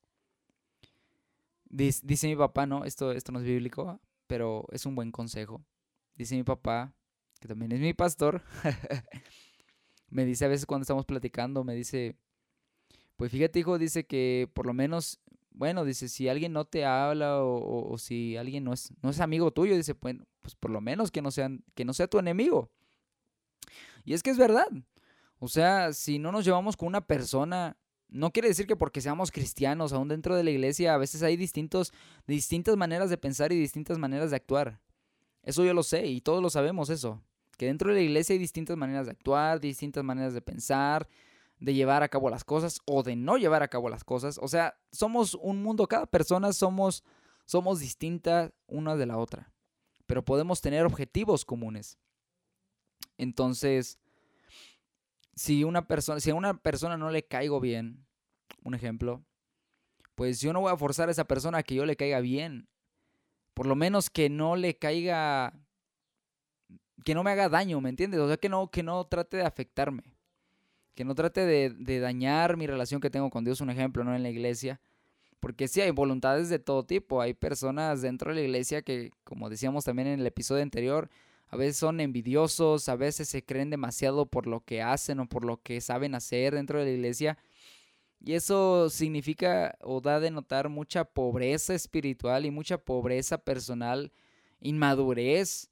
Dice, 1.67 2.27
mi 2.27 2.35
papá, 2.35 2.65
no, 2.65 2.85
esto, 2.85 3.11
esto 3.11 3.31
no 3.31 3.39
es 3.39 3.45
bíblico, 3.45 3.99
pero 4.27 4.65
es 4.71 4.85
un 4.85 4.95
buen 4.95 5.11
consejo. 5.11 5.65
Dice 6.15 6.35
mi 6.35 6.43
papá, 6.43 6.93
que 7.39 7.47
también 7.47 7.71
es 7.71 7.79
mi 7.79 7.93
pastor, 7.93 8.41
me 10.09 10.25
dice 10.25 10.45
a 10.45 10.47
veces 10.47 10.65
cuando 10.65 10.83
estamos 10.83 11.05
platicando, 11.05 11.63
me 11.63 11.73
dice, 11.73 12.15
pues 13.17 13.31
fíjate 13.31 13.59
hijo, 13.59 13.77
dice 13.77 14.05
que 14.05 14.49
por 14.53 14.65
lo 14.65 14.73
menos, 14.73 15.19
bueno, 15.55 15.85
dice, 15.85 16.09
si 16.09 16.29
alguien 16.29 16.53
no 16.53 16.65
te 16.65 16.85
habla 16.85 17.41
o, 17.41 17.97
si 17.97 18.37
alguien 18.37 18.63
no 18.63 18.73
es, 18.73 18.93
no 19.01 19.09
es 19.09 19.19
amigo 19.19 19.51
tuyo, 19.51 19.75
dice, 19.75 19.95
pues, 19.95 20.17
pues 20.41 20.55
por 20.55 20.71
lo 20.71 20.81
menos 20.81 21.11
que 21.11 21.21
no, 21.21 21.29
que 21.73 21.85
no 21.85 21.93
sea 21.93 22.07
tu 22.07 22.19
enemigo. 22.19 22.69
Y 24.03 24.13
es 24.13 24.21
que 24.21 24.29
es 24.29 24.37
verdad. 24.37 24.67
O 25.39 25.47
sea, 25.47 25.93
si 25.93 26.19
no 26.19 26.31
nos 26.31 26.45
llevamos 26.45 26.77
con 26.77 26.87
una 26.87 27.05
persona, 27.05 27.77
no 28.07 28.31
quiere 28.31 28.49
decir 28.49 28.67
que 28.67 28.75
porque 28.75 29.01
seamos 29.01 29.31
cristianos, 29.31 29.93
aún 29.93 30.07
dentro 30.07 30.35
de 30.35 30.43
la 30.43 30.51
iglesia, 30.51 30.93
a 30.93 30.97
veces 30.97 31.23
hay 31.23 31.37
distintos, 31.37 31.93
distintas 32.27 32.77
maneras 32.77 33.09
de 33.09 33.17
pensar 33.17 33.51
y 33.51 33.59
distintas 33.59 33.97
maneras 33.97 34.29
de 34.29 34.35
actuar. 34.37 34.79
Eso 35.43 35.63
yo 35.63 35.73
lo 35.73 35.83
sé 35.83 36.05
y 36.07 36.21
todos 36.21 36.41
lo 36.41 36.49
sabemos 36.49 36.89
eso 36.89 37.21
que 37.57 37.67
dentro 37.67 37.89
de 37.89 37.95
la 37.95 38.01
iglesia 38.01 38.33
hay 38.33 38.39
distintas 38.39 38.77
maneras 38.77 39.05
de 39.05 39.11
actuar, 39.13 39.59
distintas 39.59 40.03
maneras 40.03 40.33
de 40.33 40.41
pensar, 40.41 41.07
de 41.59 41.73
llevar 41.73 42.03
a 42.03 42.09
cabo 42.09 42.29
las 42.29 42.43
cosas 42.43 42.81
o 42.85 43.03
de 43.03 43.15
no 43.15 43.37
llevar 43.37 43.63
a 43.63 43.67
cabo 43.67 43.89
las 43.89 44.03
cosas. 44.03 44.39
O 44.41 44.47
sea, 44.47 44.77
somos 44.91 45.35
un 45.35 45.61
mundo, 45.61 45.87
cada 45.87 46.05
persona 46.05 46.53
somos, 46.53 47.03
somos 47.45 47.79
distintas 47.79 48.51
una 48.67 48.95
de 48.95 49.05
la 49.05 49.17
otra, 49.17 49.51
pero 50.05 50.23
podemos 50.23 50.61
tener 50.61 50.85
objetivos 50.85 51.45
comunes. 51.45 51.97
Entonces, 53.17 53.99
si, 55.35 55.63
una 55.63 55.87
persona, 55.87 56.19
si 56.19 56.31
a 56.31 56.35
una 56.35 56.57
persona 56.61 56.97
no 56.97 57.09
le 57.09 57.25
caigo 57.25 57.59
bien, 57.59 58.05
un 58.63 58.73
ejemplo, 58.73 59.23
pues 60.15 60.41
yo 60.41 60.53
no 60.53 60.61
voy 60.61 60.71
a 60.71 60.77
forzar 60.77 61.09
a 61.09 61.11
esa 61.11 61.25
persona 61.25 61.59
a 61.59 61.63
que 61.63 61.75
yo 61.75 61.85
le 61.85 61.95
caiga 61.95 62.19
bien. 62.19 62.69
Por 63.53 63.67
lo 63.67 63.75
menos 63.75 64.09
que 64.09 64.29
no 64.29 64.55
le 64.55 64.77
caiga 64.77 65.53
que 67.05 67.13
no 67.13 67.23
me 67.23 67.31
haga 67.31 67.49
daño, 67.49 67.79
¿me 67.81 67.89
entiendes? 67.89 68.19
O 68.19 68.27
sea, 68.27 68.37
que 68.37 68.49
no, 68.49 68.69
que 68.71 68.81
no 68.81 69.05
trate 69.05 69.37
de 69.37 69.43
afectarme. 69.43 70.14
Que 70.95 71.05
no 71.05 71.13
trate 71.13 71.45
de, 71.45 71.99
dañar 71.99 72.57
mi 72.57 72.67
relación 72.67 73.01
que 73.01 73.09
tengo 73.09 73.29
con 73.29 73.43
Dios, 73.43 73.61
un 73.61 73.69
ejemplo, 73.69 74.03
¿no? 74.03 74.15
En 74.15 74.23
la 74.23 74.29
iglesia. 74.29 74.79
Porque 75.39 75.67
sí, 75.67 75.81
hay 75.81 75.91
voluntades 75.91 76.49
de 76.49 76.57
todo 76.57 76.85
tipo. 76.85 77.21
Hay 77.21 77.33
personas 77.33 78.01
dentro 78.01 78.31
de 78.31 78.35
la 78.35 78.41
iglesia 78.41 78.81
que, 78.81 79.11
como 79.23 79.49
decíamos 79.49 79.83
también 79.83 80.07
en 80.07 80.19
el 80.21 80.25
episodio 80.25 80.63
anterior, 80.63 81.09
a 81.49 81.57
veces 81.57 81.77
son 81.77 81.99
envidiosos, 81.99 82.89
a 82.89 82.95
veces 82.95 83.29
se 83.29 83.43
creen 83.43 83.69
demasiado 83.69 84.25
por 84.25 84.47
lo 84.47 84.61
que 84.61 84.81
hacen 84.81 85.19
o 85.19 85.27
por 85.27 85.45
lo 85.45 85.61
que 85.61 85.81
saben 85.81 86.15
hacer 86.15 86.55
dentro 86.55 86.79
de 86.79 86.85
la 86.85 86.91
iglesia. 86.91 87.37
Y 88.21 88.33
eso 88.33 88.89
significa 88.89 89.77
o 89.81 90.01
da 90.01 90.19
de 90.19 90.31
notar 90.31 90.69
mucha 90.69 91.05
pobreza 91.05 91.75
espiritual 91.75 92.45
y 92.45 92.51
mucha 92.51 92.77
pobreza 92.77 93.37
personal, 93.37 94.11
inmadurez 94.61 95.69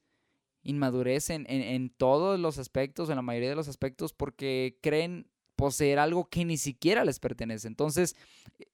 inmadurez 0.64 1.30
en, 1.30 1.90
todos 1.90 2.40
los 2.40 2.58
aspectos, 2.58 3.10
en 3.10 3.18
la 3.18 3.22
mayoría 3.22 3.50
de 3.50 3.56
los 3.56 3.68
aspectos, 3.68 4.14
porque 4.14 4.80
creen 4.82 5.30
poseer 5.56 6.00
algo 6.00 6.30
que 6.30 6.46
ni 6.46 6.58
siquiera 6.58 7.06
les 7.06 7.20
pertenece. 7.20 7.68
Entonces, 7.68 8.16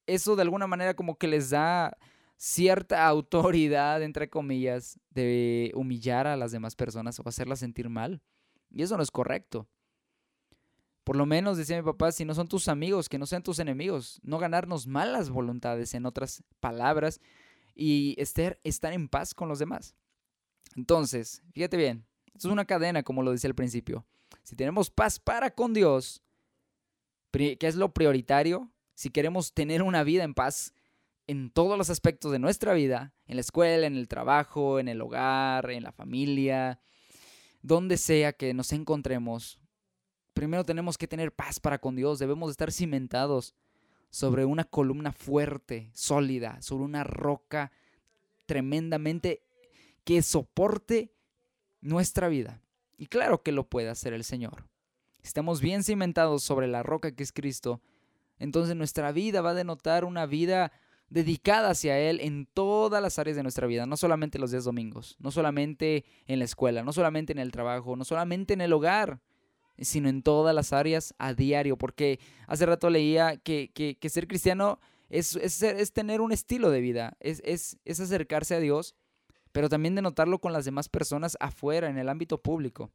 eso 0.05 0.35
de 0.35 0.43
alguna 0.43 0.67
manera 0.67 0.93
como 0.93 1.17
que 1.17 1.27
les 1.27 1.49
da 1.49 1.97
cierta 2.37 3.05
autoridad, 3.07 4.01
entre 4.01 4.29
comillas, 4.29 4.99
de 5.09 5.71
humillar 5.75 6.27
a 6.27 6.37
las 6.37 6.51
demás 6.51 6.75
personas 6.75 7.19
o 7.19 7.27
hacerlas 7.27 7.59
sentir 7.59 7.89
mal. 7.89 8.21
Y 8.71 8.83
eso 8.83 8.95
no 8.95 9.03
es 9.03 9.11
correcto. 9.11 9.67
Por 11.03 11.15
lo 11.15 11.25
menos, 11.25 11.57
decía 11.57 11.75
mi 11.75 11.83
papá, 11.83 12.11
si 12.11 12.23
no 12.23 12.35
son 12.35 12.47
tus 12.47 12.67
amigos, 12.67 13.09
que 13.09 13.17
no 13.17 13.25
sean 13.25 13.41
tus 13.41 13.57
enemigos. 13.57 14.19
No 14.21 14.37
ganarnos 14.37 14.85
malas 14.85 15.31
voluntades, 15.31 15.95
en 15.95 16.05
otras 16.05 16.43
palabras, 16.59 17.19
y 17.73 18.13
estar, 18.19 18.59
estar 18.63 18.93
en 18.93 19.09
paz 19.09 19.33
con 19.33 19.49
los 19.49 19.57
demás. 19.57 19.95
Entonces, 20.79 21.43
fíjate 21.51 21.75
bien, 21.75 22.05
es 22.33 22.45
una 22.45 22.63
cadena, 22.63 23.03
como 23.03 23.21
lo 23.21 23.33
dice 23.33 23.47
al 23.47 23.53
principio. 23.53 24.05
Si 24.43 24.55
tenemos 24.55 24.89
paz 24.89 25.19
para 25.19 25.51
con 25.51 25.73
Dios, 25.73 26.23
que 27.31 27.57
es 27.59 27.75
lo 27.75 27.93
prioritario, 27.93 28.71
si 28.95 29.09
queremos 29.09 29.53
tener 29.53 29.83
una 29.83 30.05
vida 30.05 30.23
en 30.23 30.33
paz 30.33 30.73
en 31.27 31.49
todos 31.49 31.77
los 31.77 31.89
aspectos 31.89 32.31
de 32.31 32.39
nuestra 32.39 32.73
vida, 32.73 33.13
en 33.27 33.35
la 33.35 33.41
escuela, 33.41 33.87
en 33.87 33.97
el 33.97 34.07
trabajo, 34.07 34.79
en 34.79 34.87
el 34.87 35.01
hogar, 35.01 35.69
en 35.69 35.83
la 35.83 35.91
familia, 35.91 36.79
donde 37.61 37.97
sea 37.97 38.31
que 38.31 38.53
nos 38.53 38.71
encontremos, 38.71 39.59
primero 40.33 40.63
tenemos 40.63 40.97
que 40.97 41.09
tener 41.09 41.33
paz 41.33 41.59
para 41.59 41.79
con 41.79 41.97
Dios, 41.97 42.19
debemos 42.19 42.51
estar 42.51 42.71
cimentados 42.71 43.53
sobre 44.11 44.45
una 44.45 44.63
columna 44.63 45.11
fuerte, 45.11 45.91
sólida, 45.93 46.61
sobre 46.61 46.85
una 46.85 47.03
roca 47.03 47.73
tremendamente 48.45 49.43
que 50.09 50.23
soporte 50.23 51.13
nuestra 51.81 52.29
vida. 52.29 52.63
Y 52.97 53.05
claro 53.05 53.43
que 53.43 53.51
lo 53.51 53.69
puede 53.69 53.89
hacer 53.89 54.11
el 54.13 54.23
Señor. 54.23 54.67
estamos 55.21 55.61
bien 55.61 55.83
cimentados 55.83 56.41
sobre 56.41 56.65
la 56.65 56.81
roca 56.81 57.11
que 57.11 57.21
es 57.21 57.31
Cristo, 57.31 57.79
entonces 58.39 58.75
nuestra 58.75 59.11
vida 59.11 59.41
va 59.41 59.51
a 59.51 59.53
denotar 59.53 60.05
una 60.05 60.25
vida 60.25 60.71
dedicada 61.11 61.69
hacia 61.69 61.99
Él 61.99 62.21
en 62.21 62.47
todas 62.47 63.03
las 63.03 63.19
áreas 63.19 63.37
de 63.37 63.43
nuestra 63.43 63.67
vida, 63.67 63.85
no 63.85 63.97
solamente 63.97 64.39
los 64.39 64.49
días 64.49 64.63
domingos, 64.63 65.15
no 65.19 65.29
solamente 65.29 66.05
en 66.25 66.39
la 66.39 66.45
escuela, 66.45 66.83
no 66.83 66.91
solamente 66.91 67.31
en 67.31 67.37
el 67.37 67.51
trabajo, 67.51 67.95
no 67.95 68.03
solamente 68.03 68.55
en 68.55 68.61
el 68.61 68.73
hogar, 68.73 69.21
sino 69.77 70.09
en 70.09 70.23
todas 70.23 70.55
las 70.55 70.73
áreas 70.73 71.13
a 71.19 71.35
diario, 71.35 71.77
porque 71.77 72.19
hace 72.47 72.65
rato 72.65 72.89
leía 72.89 73.37
que, 73.37 73.69
que, 73.71 74.09
ser 74.09 74.27
cristiano 74.27 74.79
es, 75.07 75.35
es, 75.35 75.93
tener 75.93 76.19
un 76.19 76.31
estilo 76.31 76.71
de 76.71 76.81
vida, 76.81 77.15
es, 77.19 77.43
es 77.45 77.99
acercarse 77.99 78.55
a 78.55 78.59
Dios 78.59 78.95
pero 79.51 79.69
también 79.69 79.95
de 79.95 80.01
notarlo 80.01 80.39
con 80.39 80.53
las 80.53 80.65
demás 80.65 80.89
personas 80.89 81.37
afuera, 81.39 81.89
en 81.89 81.97
el 81.97 82.09
ámbito 82.09 82.41
público. 82.41 82.91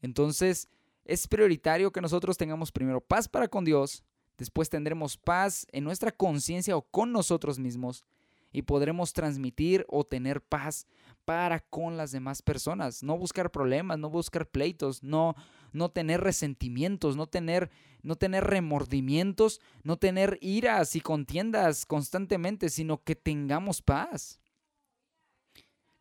Entonces, 0.00 0.68
es 1.04 1.26
prioritario 1.26 1.90
que 1.90 2.00
nosotros 2.00 2.36
tengamos 2.36 2.72
primero 2.72 3.00
paz 3.00 3.28
para 3.28 3.48
con 3.48 3.64
Dios, 3.64 4.04
después 4.36 4.68
tendremos 4.68 5.16
paz 5.16 5.66
en 5.72 5.84
nuestra 5.84 6.12
conciencia 6.12 6.76
o 6.76 6.82
con 6.82 7.12
nosotros 7.12 7.58
mismos, 7.58 8.04
y 8.52 8.62
podremos 8.62 9.12
transmitir 9.12 9.84
o 9.88 10.04
tener 10.04 10.40
paz 10.42 10.86
para 11.24 11.60
con 11.60 11.96
las 11.96 12.12
demás 12.12 12.40
personas. 12.40 13.02
No 13.02 13.18
buscar 13.18 13.50
problemas, 13.50 13.98
no 13.98 14.08
buscar 14.08 14.48
pleitos, 14.48 15.02
no, 15.02 15.34
no 15.72 15.90
tener 15.90 16.22
resentimientos, 16.22 17.16
no 17.16 17.26
tener, 17.26 17.70
no 18.02 18.16
tener 18.16 18.44
remordimientos, 18.44 19.60
no 19.82 19.98
tener 19.98 20.38
iras 20.40 20.96
y 20.96 21.00
contiendas 21.00 21.84
constantemente, 21.84 22.70
sino 22.70 23.02
que 23.02 23.16
tengamos 23.16 23.82
paz. 23.82 24.40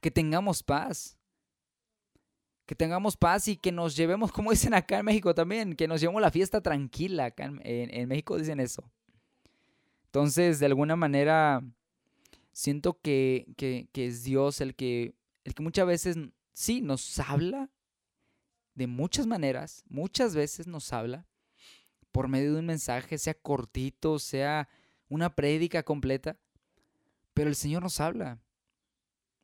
Que 0.01 0.12
tengamos 0.12 0.63
paz. 0.63 1.17
Que 2.65 2.75
tengamos 2.75 3.15
paz 3.15 3.47
y 3.47 3.57
que 3.57 3.71
nos 3.71 3.95
llevemos, 3.95 4.31
como 4.31 4.51
dicen 4.51 4.73
acá 4.73 4.99
en 4.99 5.05
México 5.05 5.33
también, 5.33 5.75
que 5.75 5.88
nos 5.88 6.01
llevemos 6.01 6.21
la 6.21 6.31
fiesta 6.31 6.62
tranquila. 6.62 7.25
Acá 7.25 7.51
en, 7.63 8.07
México 8.07 8.38
dicen 8.38 8.60
eso. 8.60 8.91
Entonces, 10.05 10.60
de 10.60 10.65
alguna 10.65 10.95
manera, 10.95 11.63
siento 12.51 12.99
que, 13.01 13.47
que, 13.57 13.89
que, 13.91 14.07
es 14.07 14.23
Dios 14.23 14.62
el 14.62 14.75
que, 14.75 15.15
el 15.43 15.53
que 15.53 15.63
muchas 15.63 15.86
veces 15.86 16.17
sí 16.53 16.81
nos 16.81 17.19
habla 17.19 17.69
de 18.73 18.88
muchas 18.88 19.25
maneras, 19.25 19.83
muchas 19.88 20.36
veces 20.36 20.67
nos 20.67 20.93
habla 20.93 21.25
por 22.12 22.27
medio 22.27 22.53
de 22.53 22.60
un 22.60 22.65
mensaje, 22.65 23.17
sea 23.17 23.33
cortito, 23.33 24.19
sea 24.19 24.67
una 25.10 25.36
prédica 25.36 25.83
completa, 25.83 26.38
pero 27.33 27.49
el 27.49 27.55
Señor 27.55 27.83
nos 27.83 27.99
habla. 27.99 28.39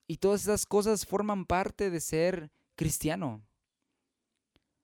Y 0.08 0.18
todas 0.18 0.42
esas 0.42 0.66
cosas 0.66 1.06
forman 1.06 1.46
parte 1.46 1.90
de 1.90 2.00
ser 2.00 2.52
cristiano, 2.76 3.42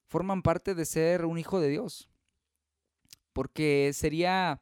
forman 0.08 0.42
parte 0.42 0.76
de 0.76 0.86
ser 0.86 1.26
un 1.26 1.38
hijo 1.38 1.60
de 1.60 1.70
Dios, 1.70 2.10
porque 3.34 3.92
sería 3.94 4.62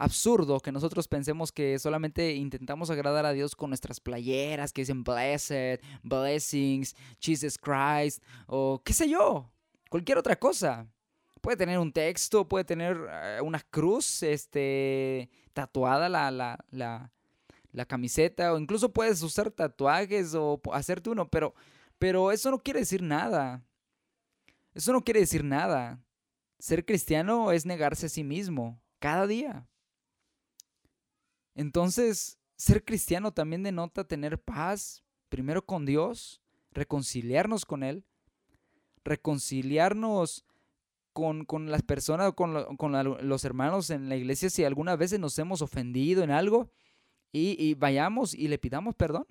absurdo 0.00 0.60
que 0.60 0.72
nosotros 0.72 1.06
pensemos 1.08 1.52
que 1.52 1.78
solamente 1.78 2.32
intentamos 2.34 2.90
agradar 2.90 3.26
a 3.26 3.32
Dios 3.32 3.54
con 3.54 3.70
nuestras 3.70 4.00
playeras 4.00 4.72
que 4.72 4.80
dicen 4.80 5.04
blessed, 5.04 5.80
blessings, 6.02 6.96
Jesus 7.20 7.58
Christ 7.58 8.22
o 8.46 8.82
qué 8.82 8.94
sé 8.94 9.08
yo, 9.08 9.52
cualquier 9.90 10.18
otra 10.18 10.36
cosa. 10.36 10.86
Puede 11.42 11.56
tener 11.56 11.78
un 11.78 11.92
texto, 11.92 12.46
puede 12.46 12.64
tener 12.64 12.98
eh, 13.10 13.40
una 13.42 13.60
cruz 13.60 14.22
este, 14.22 15.30
tatuada 15.54 16.08
la, 16.08 16.30
la, 16.30 16.58
la, 16.70 17.12
la, 17.72 17.84
camiseta 17.84 18.52
o 18.52 18.58
incluso 18.58 18.92
puedes 18.92 19.22
usar 19.22 19.50
tatuajes 19.50 20.34
o 20.34 20.60
hacerte 20.72 21.10
uno, 21.10 21.28
pero, 21.28 21.54
pero 21.98 22.32
eso 22.32 22.50
no 22.50 22.58
quiere 22.58 22.80
decir 22.80 23.02
nada. 23.02 23.64
Eso 24.74 24.92
no 24.92 25.02
quiere 25.02 25.20
decir 25.20 25.44
nada. 25.44 26.00
Ser 26.58 26.84
cristiano 26.84 27.52
es 27.52 27.66
negarse 27.66 28.06
a 28.06 28.10
sí 28.10 28.22
mismo 28.24 28.80
cada 28.98 29.26
día. 29.26 29.66
Entonces, 31.54 32.38
ser 32.56 32.84
cristiano 32.84 33.32
también 33.32 33.62
denota 33.62 34.06
tener 34.06 34.40
paz, 34.40 35.02
primero 35.28 35.64
con 35.64 35.86
Dios, 35.86 36.40
reconciliarnos 36.72 37.64
con 37.64 37.82
Él, 37.82 38.04
reconciliarnos 39.04 40.44
con, 41.12 41.70
las 41.70 41.82
personas, 41.82 42.32
con, 42.34 42.76
con 42.76 42.92
los 43.28 43.44
hermanos 43.44 43.90
en 43.90 44.08
la 44.08 44.16
iglesia 44.16 44.48
si 44.48 44.64
alguna 44.64 44.96
vez 44.96 45.18
nos 45.18 45.38
hemos 45.38 45.60
ofendido 45.60 46.22
en 46.22 46.30
algo 46.30 46.70
y, 47.32 47.74
vayamos 47.74 48.34
y 48.34 48.48
le 48.48 48.58
pidamos 48.58 48.94
perdón. 48.94 49.26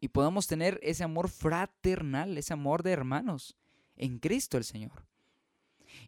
Y 0.00 0.08
podamos 0.08 0.46
tener 0.46 0.80
ese 0.82 1.04
amor 1.04 1.28
fraternal, 1.28 2.36
ese 2.36 2.52
amor 2.52 2.82
de 2.82 2.92
hermanos 2.92 3.56
en 3.96 4.18
Cristo 4.18 4.58
el 4.58 4.64
Señor. 4.64 5.06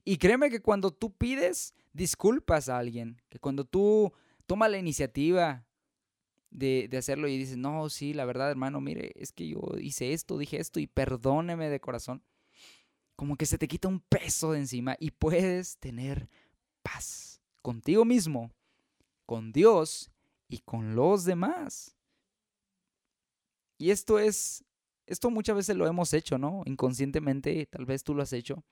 Y 0.04 0.18
créeme 0.18 0.50
que 0.50 0.60
cuando 0.60 0.90
tú 0.90 1.12
pides 1.12 1.74
disculpas 1.92 2.68
a 2.68 2.78
alguien, 2.78 3.20
que 3.28 3.38
cuando 3.38 3.64
tú 3.64 4.12
toma 4.46 4.68
la 4.68 4.78
iniciativa 4.78 5.64
de, 6.50 6.88
hacerlo 6.96 7.28
y 7.28 7.36
dices, 7.36 7.56
no, 7.56 7.88
sí, 7.88 8.14
la 8.14 8.24
verdad, 8.24 8.50
hermano, 8.50 8.80
mire, 8.80 9.12
es 9.16 9.32
que 9.32 9.48
yo 9.48 9.60
hice 9.80 10.12
esto, 10.12 10.38
dije 10.38 10.58
esto 10.58 10.80
y 10.80 10.86
perdóneme 10.86 11.68
de 11.68 11.80
corazón. 11.80 12.22
Como 13.16 13.36
que 13.36 13.46
se 13.46 13.58
te 13.58 13.68
quita 13.68 13.88
un 13.88 14.00
peso 14.00 14.52
de 14.52 14.58
encima 14.58 14.96
y 14.98 15.10
puedes 15.12 15.78
tener 15.78 16.28
paz 16.82 17.40
contigo 17.62 18.04
mismo, 18.04 18.52
con 19.24 19.52
Dios 19.52 20.10
y 20.48 20.58
con 20.58 20.94
los 20.94 21.24
demás. 21.24 21.96
Y 23.78 23.90
esto 23.90 24.18
es, 24.18 24.64
esto 25.06 25.30
muchas 25.30 25.56
veces 25.56 25.76
lo 25.76 25.86
hemos 25.86 26.12
hecho, 26.12 26.38
¿no? 26.38 26.62
Inconscientemente, 26.64 27.66
tal 27.66 27.84
vez 27.86 28.04
tú 28.04 28.14
lo 28.14 28.22
has 28.22 28.32
hecho. 28.32 28.64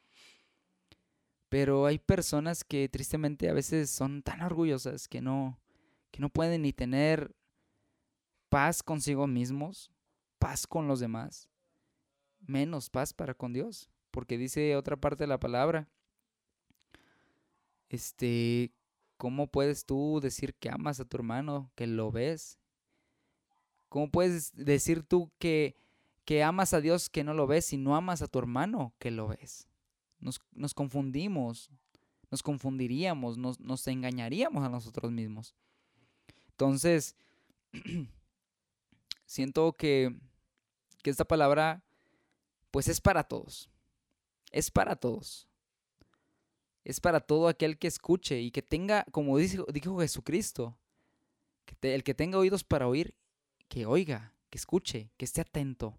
Pero 1.49 1.87
hay 1.87 1.99
personas 1.99 2.65
que 2.65 2.89
tristemente 2.89 3.51
a 3.51 3.53
veces 3.53 3.91
son 3.91 4.23
tan 4.23 4.41
orgullosas 4.41 5.09
que 5.09 5.21
no, 5.21 5.61
que 6.11 6.21
no 6.21 6.31
pueden 6.31 6.63
ni 6.63 6.73
tener 6.73 7.35
paz 8.49 8.83
consigo 8.83 9.27
mismos, 9.27 9.91
paz 10.39 10.67
con 10.67 10.89
los 10.89 11.01
demás, 11.01 11.51
menos 12.41 12.91
paz 12.91 13.13
para 13.13 13.35
con 13.35 13.53
Dios, 13.53 13.91
porque 14.11 14.39
dice 14.39 14.77
otra 14.77 14.97
parte 14.97 15.25
de 15.25 15.29
la 15.29 15.41
palabra, 15.41 15.89
este, 17.89 18.73
¿cómo 19.23 19.47
puedes 19.47 19.87
tú 19.87 20.19
decir 20.21 20.53
que 20.53 20.69
amas 20.69 20.99
a 20.99 21.05
tu 21.05 21.17
hermano, 21.17 21.71
que 21.77 21.87
lo 21.87 22.11
ves? 22.11 22.59
¿Cómo 23.89 24.11
puedes 24.11 24.53
decir 24.57 25.05
tú 25.05 25.31
que, 25.39 25.77
que 26.25 26.43
amas 26.43 26.75
a 26.75 26.81
Dios 26.81 27.09
que 27.09 27.23
no 27.23 27.33
lo 27.33 27.47
ves 27.47 27.73
y 27.73 27.77
no 27.77 27.95
amas 27.95 28.21
a 28.21 28.27
tu 28.27 28.41
hermano 28.41 28.93
que 28.99 29.13
lo 29.13 29.29
ves? 29.29 29.69
Nos, 30.19 30.41
nos 30.51 30.75
confundimos, 30.75 31.71
nos 32.33 32.43
confundiríamos, 32.43 33.39
nos, 33.39 33.61
nos 33.61 33.87
engañaríamos 33.87 34.65
a 34.65 34.69
nosotros 34.69 35.13
mismos. 35.13 35.55
Entonces, 36.49 37.15
siento 39.25 39.75
que, 39.75 40.19
que 41.01 41.11
esta 41.11 41.25
palabra, 41.25 41.85
pues 42.73 42.89
es 42.89 43.01
para 43.01 43.23
todos. 43.23 43.71
Es 44.51 44.69
para 44.69 44.97
todos. 44.97 45.47
Es 46.85 47.01
para 47.01 47.21
todo 47.21 47.49
aquel 47.49 47.79
que 47.79 47.89
escuche 47.89 48.41
y 48.41 48.51
que 48.51 48.63
tenga, 48.63 49.05
como 49.13 49.39
dijo, 49.39 49.67
dijo 49.73 49.99
Jesucristo, 50.01 50.77
que 51.65 51.95
el 51.95 52.03
que 52.03 52.15
tenga 52.15 52.39
oídos 52.39 52.65
para 52.65 52.89
oír, 52.89 53.15
que 53.69 53.87
oiga, 53.87 54.35
que 54.51 54.59
escuche, 54.59 55.11
que 55.17 55.25
esté 55.25 55.41
atento 55.41 55.99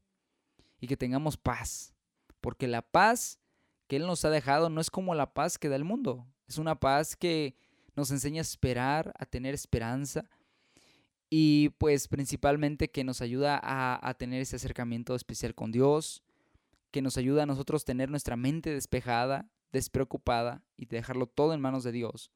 y 0.79 0.87
que 0.87 0.97
tengamos 0.97 1.37
paz. 1.37 1.93
Porque 2.41 2.67
la 2.67 2.81
paz 2.81 3.39
que 3.87 3.95
Él 3.95 4.05
nos 4.05 4.25
ha 4.25 4.29
dejado 4.29 4.69
no 4.69 4.81
es 4.81 4.91
como 4.91 5.15
la 5.15 5.33
paz 5.33 5.57
que 5.57 5.69
da 5.69 5.75
el 5.75 5.85
mundo. 5.85 6.27
Es 6.47 6.57
una 6.57 6.79
paz 6.79 7.15
que 7.15 7.55
nos 7.95 8.11
enseña 8.11 8.41
a 8.41 8.41
esperar, 8.41 9.13
a 9.17 9.25
tener 9.25 9.53
esperanza, 9.53 10.29
y 11.35 11.69
pues 11.79 12.07
principalmente 12.07 12.91
que 12.91 13.03
nos 13.03 13.19
ayuda 13.19 13.59
a, 13.63 14.13
tener 14.13 14.39
ese 14.39 14.57
acercamiento 14.57 15.15
especial 15.15 15.55
con 15.55 15.71
Dios, 15.71 16.21
que 16.91 17.01
nos 17.01 17.17
ayuda 17.17 17.41
a 17.41 17.45
nosotros 17.47 17.85
tener 17.85 18.11
nuestra 18.11 18.35
mente 18.35 18.69
despejada, 18.69 19.49
despreocupada 19.73 20.63
y 20.77 20.86
dejarlo 20.86 21.27
todo 21.27 21.53
en 21.53 21.59
manos 21.59 21.83
de 21.83 21.91
Dios. 21.91 22.31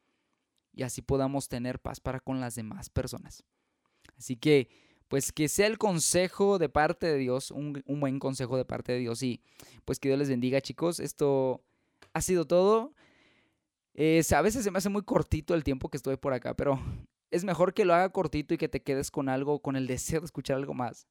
Y 0.74 0.84
así 0.84 1.02
podamos 1.02 1.48
tener 1.48 1.80
paz 1.80 2.02
para 2.02 2.20
con 2.20 2.42
las 2.42 2.56
demás 2.56 2.90
personas. 2.90 3.44
Así 4.18 4.36
que, 4.36 4.70
pues 5.08 5.32
que 5.32 5.48
sea 5.48 5.68
el 5.68 5.78
consejo 5.78 6.60
de 6.60 6.68
parte 6.68 7.08
de 7.08 7.18
Dios, 7.18 7.52
un, 7.52 7.82
buen 7.88 8.20
consejo 8.20 8.58
de 8.58 8.66
parte 8.66 8.92
de 8.92 9.00
Dios. 9.00 9.24
Y 9.24 9.42
pues 9.86 10.00
que 10.00 10.10
Dios 10.10 10.20
les 10.20 10.30
bendiga 10.30 10.60
chicos. 10.60 11.00
Esto 11.00 11.64
ha 12.14 12.22
sido 12.22 12.46
todo. 12.46 12.94
a 13.96 14.42
veces 14.42 14.64
se 14.64 14.72
me 14.72 14.80
hace 14.80 14.90
muy 14.90 15.04
cortito 15.04 15.54
el 15.54 15.64
tiempo 15.64 15.90
que 15.90 15.98
estoy 15.98 16.18
por 16.18 16.34
acá, 16.34 16.56
pero 16.56 16.80
es 17.32 17.44
mejor 17.44 17.74
que 17.74 17.86
lo 17.86 17.94
haga 17.94 18.10
cortito 18.10 18.54
y 18.54 18.58
que 18.58 18.70
te 18.70 18.82
quedes 18.82 19.12
con 19.12 19.30
algo, 19.30 19.62
con 19.62 19.76
el 19.76 19.88
deseo 19.88 20.20
de 20.22 20.26
escuchar 20.26 20.58
algo 20.58 20.74
más, 20.74 21.08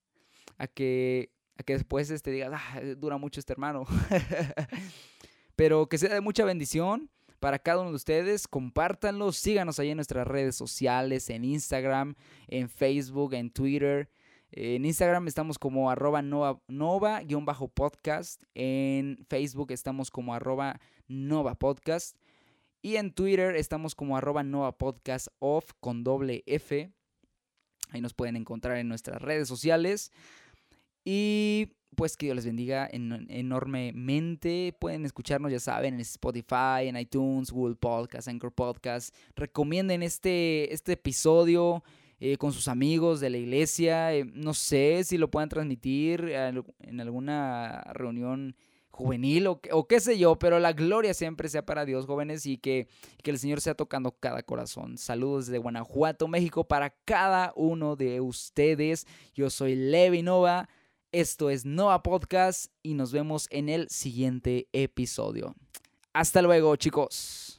a 0.59 0.67
que, 0.67 1.31
a 1.57 1.63
que 1.63 1.75
después 1.75 2.09
te 2.09 2.15
este, 2.15 2.31
digas, 2.31 2.53
ah, 2.55 2.81
dura 2.97 3.17
mucho 3.17 3.41
este 3.41 3.53
hermano. 3.53 3.85
Pero 5.57 5.89
que 5.89 5.99
sea 5.99 6.15
de 6.15 6.21
mucha 6.21 6.45
bendición 6.45 7.11
para 7.41 7.59
cada 7.59 7.81
uno 7.81 7.91
de 7.91 7.97
ustedes. 7.97 8.47
Compártanlo, 8.47 9.33
síganos 9.33 9.79
ahí 9.79 9.91
en 9.91 9.97
nuestras 9.97 10.27
redes 10.27 10.55
sociales, 10.57 11.29
en 11.31 11.45
Instagram, 11.45 12.15
en 12.49 12.69
Facebook, 12.69 13.35
en 13.35 13.51
Twitter. 13.51 14.09
En 14.53 14.85
Instagram 14.85 15.27
estamos 15.27 15.59
como 15.59 15.91
arroba 15.91 16.23
nova-podcast. 16.23 16.71
en 18.55 19.27
Facebook 19.29 19.73
estamos 19.73 20.11
como 20.11 20.35
arroba 20.35 20.79
nova 21.09 21.57
podcast. 21.57 22.17
Y 22.83 22.97
en 22.97 23.13
Twitter 23.13 23.57
estamos 23.57 23.97
como 23.97 24.17
arroba 24.17 24.45
Nova 24.45 24.79
Podcast 24.79 25.27
Off 25.41 25.73
con 25.81 26.05
doble 26.05 26.45
F. 26.47 26.93
Ahí 27.91 28.01
nos 28.01 28.15
pueden 28.15 28.37
encontrar 28.37 28.77
en 28.77 28.87
nuestras 28.89 29.21
redes 29.21 29.49
sociales. 29.49 30.13
Y 31.09 31.69
pues 31.95 32.17
que 32.17 32.27
Dios 32.27 32.35
les 32.35 32.47
bendiga 32.47 32.89
en 32.91 33.27
enormemente. 33.31 34.75
Pueden 34.81 35.05
escucharnos, 35.05 35.53
ya 35.53 35.61
saben, 35.61 35.95
en 35.95 36.01
Spotify, 36.01 36.89
en 36.89 36.97
iTunes, 36.97 37.53
Google 37.53 37.77
Podcast, 37.77 38.27
Anchor 38.27 38.53
Podcast. 38.53 39.15
Recomienden 39.37 40.03
este, 40.03 40.75
este 40.75 40.93
episodio. 40.93 41.85
Eh, 42.19 42.39
con 42.39 42.55
sus 42.55 42.67
amigos 42.67 43.21
de 43.21 43.29
la 43.29 43.37
iglesia, 43.37 44.15
eh, 44.15 44.25
no 44.25 44.55
sé 44.55 45.05
si 45.05 45.19
lo 45.19 45.31
puedan 45.31 45.51
transmitir 45.51 46.31
en 46.31 46.99
alguna 46.99 47.83
reunión 47.93 48.57
juvenil 48.89 49.49
o, 49.49 49.61
o, 49.71 49.87
qué 49.87 50.01
sé 50.01 50.19
yo, 50.19 50.39
pero 50.39 50.59
la 50.59 50.73
gloria 50.73 51.13
siempre 51.13 51.51
sea 51.51 51.67
para 51.67 51.85
Dios, 51.85 52.07
jóvenes, 52.07 52.47
y 52.47 52.57
que, 52.57 52.89
que 53.23 53.31
el 53.31 53.39
Señor 53.39 53.61
sea 53.61 53.75
tocando 53.75 54.13
cada 54.13 54.43
corazón. 54.43 54.97
Saludos 54.97 55.49
desde 55.49 55.59
Guanajuato, 55.59 56.27
México, 56.27 56.67
para 56.67 56.89
cada 57.05 57.53
uno 57.55 57.97
de 57.97 58.23
ustedes. 58.23 59.07
Yo 59.35 59.51
soy 59.51 59.75
Levi 59.75 60.23
Nova. 60.23 60.71
Esto 61.13 61.51
es 61.51 61.65
Nova 61.65 62.03
Podcast 62.03 62.73
y 62.83 62.95
nos 62.95 63.13
vemos 63.13 63.47
en 63.51 63.69
el 63.69 63.89
siguiente 63.89 64.69
episodio. 64.73 65.55
Hasta 66.13 66.43
luego, 66.43 66.75
chicos. 66.77 67.56